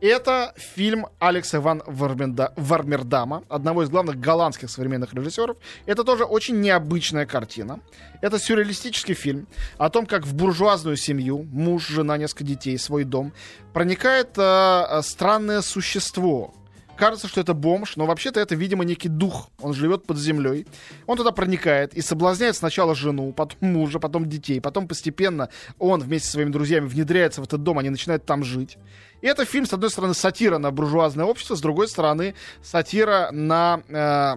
Это 0.00 0.54
фильм 0.56 1.06
Алекса 1.18 1.60
Ван 1.60 1.82
Варменда- 1.86 2.52
Вармердама, 2.56 3.42
одного 3.48 3.82
из 3.82 3.90
главных 3.90 4.20
голландских 4.20 4.70
современных 4.70 5.12
режиссеров. 5.12 5.56
Это 5.86 6.04
тоже 6.04 6.24
очень 6.24 6.60
необычная 6.60 7.26
картина. 7.26 7.80
Это 8.20 8.38
сюрреалистический 8.38 9.14
фильм 9.14 9.48
о 9.76 9.90
том, 9.90 10.06
как 10.06 10.24
в 10.24 10.34
буржуазную 10.34 10.96
семью, 10.96 11.46
муж, 11.52 11.88
жена, 11.88 12.16
несколько 12.16 12.44
детей, 12.44 12.78
свой 12.78 13.02
дом, 13.04 13.32
проникает 13.72 14.38
э, 14.38 14.86
э, 14.88 15.02
странное 15.02 15.62
существо. 15.62 16.54
Кажется, 16.98 17.28
что 17.28 17.40
это 17.40 17.54
бомж, 17.54 17.94
но 17.94 18.06
вообще-то 18.06 18.40
это, 18.40 18.56
видимо, 18.56 18.84
некий 18.84 19.08
дух. 19.08 19.50
Он 19.60 19.72
живет 19.72 20.04
под 20.04 20.18
землей. 20.18 20.66
Он 21.06 21.16
туда 21.16 21.30
проникает 21.30 21.94
и 21.94 22.00
соблазняет 22.00 22.56
сначала 22.56 22.96
жену, 22.96 23.32
потом 23.32 23.56
мужа, 23.60 24.00
потом 24.00 24.28
детей. 24.28 24.60
Потом 24.60 24.88
постепенно 24.88 25.48
он 25.78 26.00
вместе 26.00 26.26
со 26.26 26.32
своими 26.32 26.50
друзьями 26.50 26.88
внедряется 26.88 27.40
в 27.40 27.44
этот 27.44 27.62
дом, 27.62 27.78
они 27.78 27.90
начинают 27.90 28.26
там 28.26 28.42
жить. 28.42 28.78
И 29.20 29.28
это 29.28 29.44
фильм, 29.44 29.64
с 29.64 29.72
одной 29.72 29.90
стороны, 29.90 30.12
сатира 30.12 30.58
на 30.58 30.72
буржуазное 30.72 31.24
общество, 31.24 31.54
с 31.54 31.60
другой 31.60 31.86
стороны, 31.86 32.34
сатира 32.62 33.30
на, 33.30 33.80
э, 33.88 34.36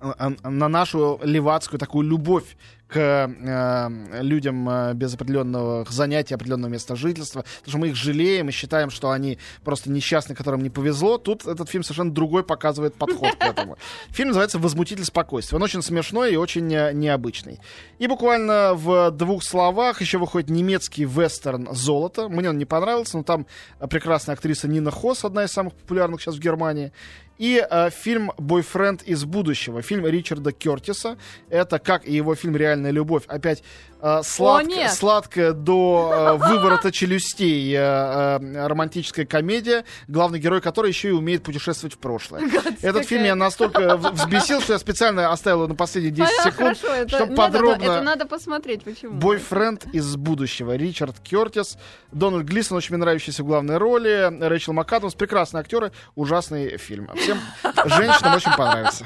э, 0.00 0.30
на 0.48 0.68
нашу 0.68 1.20
левацкую 1.22 1.78
такую 1.78 2.08
любовь 2.08 2.56
к 2.88 2.96
э, 2.98 4.22
людям 4.22 4.68
э, 4.68 4.94
без 4.94 5.14
определенного 5.14 5.86
занятия, 5.90 6.34
определенного 6.34 6.70
места 6.70 6.96
жительства. 6.96 7.44
Потому 7.58 7.70
что 7.70 7.78
мы 7.78 7.88
их 7.88 7.96
жалеем 7.96 8.48
и 8.48 8.52
считаем, 8.52 8.90
что 8.90 9.10
они 9.10 9.38
просто 9.62 9.90
несчастны, 9.90 10.34
которым 10.34 10.62
не 10.62 10.70
повезло. 10.70 11.18
Тут 11.18 11.46
этот 11.46 11.68
фильм 11.68 11.84
совершенно 11.84 12.10
другой 12.10 12.44
показывает 12.44 12.94
подход 12.94 13.34
к 13.36 13.44
этому. 13.44 13.76
Фильм 14.08 14.28
называется 14.28 14.58
«Возмутитель 14.58 15.04
спокойствия». 15.04 15.56
Он 15.56 15.62
очень 15.62 15.82
смешной 15.82 16.32
и 16.32 16.36
очень 16.36 16.72
э, 16.74 16.92
необычный. 16.94 17.60
И 17.98 18.06
буквально 18.06 18.72
в 18.74 19.10
двух 19.10 19.44
словах 19.44 20.00
еще 20.00 20.16
выходит 20.16 20.48
немецкий 20.48 21.04
вестерн 21.04 21.68
«Золото». 21.72 22.28
Мне 22.28 22.48
он 22.48 22.56
не 22.56 22.64
понравился, 22.64 23.18
но 23.18 23.22
там 23.22 23.46
прекрасная 23.90 24.34
актриса 24.34 24.66
Нина 24.66 24.90
Хос, 24.90 25.24
одна 25.24 25.44
из 25.44 25.52
самых 25.52 25.74
популярных 25.74 26.22
сейчас 26.22 26.36
в 26.36 26.40
Германии. 26.40 26.92
И 27.38 27.64
э, 27.70 27.90
фильм 27.90 28.32
«Бойфренд 28.36 29.02
из 29.02 29.24
будущего», 29.24 29.80
фильм 29.80 30.06
Ричарда 30.06 30.50
Кертиса. 30.52 31.16
Это, 31.48 31.78
как 31.78 32.06
и 32.06 32.12
его 32.12 32.34
фильм 32.34 32.56
«Реальная 32.78 32.92
любовь», 32.92 33.24
опять 33.26 33.62
э, 34.00 34.20
сладко- 34.24 34.68
нет. 34.68 34.92
сладкая 34.92 35.52
до 35.52 36.12
э, 36.12 36.36
выворота 36.48 36.92
челюстей 36.92 37.74
э, 37.74 37.78
э, 37.78 38.66
романтическая 38.66 39.26
комедия, 39.26 39.84
главный 40.06 40.38
герой 40.38 40.60
которой 40.60 40.88
еще 40.88 41.08
и 41.08 41.12
умеет 41.12 41.42
путешествовать 41.42 41.94
в 41.94 41.98
прошлое. 41.98 42.42
Этот 42.82 43.06
фильм 43.06 43.22
меня 43.22 43.34
настолько 43.34 43.96
взбесил, 43.96 44.60
что 44.60 44.74
я 44.74 44.78
специально 44.78 45.32
оставил 45.32 45.58
его 45.58 45.68
на 45.68 45.74
последние 45.74 46.12
10 46.12 46.30
а, 46.30 46.42
секунд, 46.42 46.78
хорошо, 46.78 46.94
это 46.94 47.08
чтобы 47.08 47.34
надо, 47.34 47.52
подробно... 47.52 47.84
это 47.84 48.00
надо 48.02 48.26
посмотреть, 48.26 48.82
почему. 48.82 49.12
Бойфренд 49.12 49.86
из 49.92 50.16
будущего. 50.16 50.76
Ричард 50.76 51.18
Кертис, 51.20 51.78
Дональд 52.12 52.46
Глисон, 52.46 52.78
очень 52.78 52.94
мне 52.94 53.04
нравящийся 53.04 53.42
в 53.42 53.46
главной 53.46 53.78
роли, 53.78 54.30
Рэйчел 54.40 54.72
МакАдамс, 54.72 55.14
прекрасные 55.14 55.60
актеры, 55.60 55.92
ужасный 56.14 56.76
фильм. 56.78 57.08
Всем 57.16 57.38
женщинам 57.86 58.36
очень 58.36 58.52
понравится. 58.56 59.04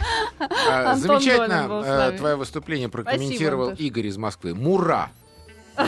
А, 0.69 0.95
Замечательно 0.97 2.13
твое 2.17 2.37
выступление 2.37 2.89
прокомментировал. 2.89 3.71
Игорь 3.71 4.07
из 4.07 4.17
Москвы. 4.17 4.55
Мура! 4.83 5.11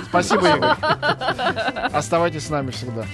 Спасибо, 0.08 0.48
Игорь. 0.48 0.76
Оставайтесь 1.92 2.46
с 2.46 2.50
нами 2.50 2.70
всегда. 2.70 3.04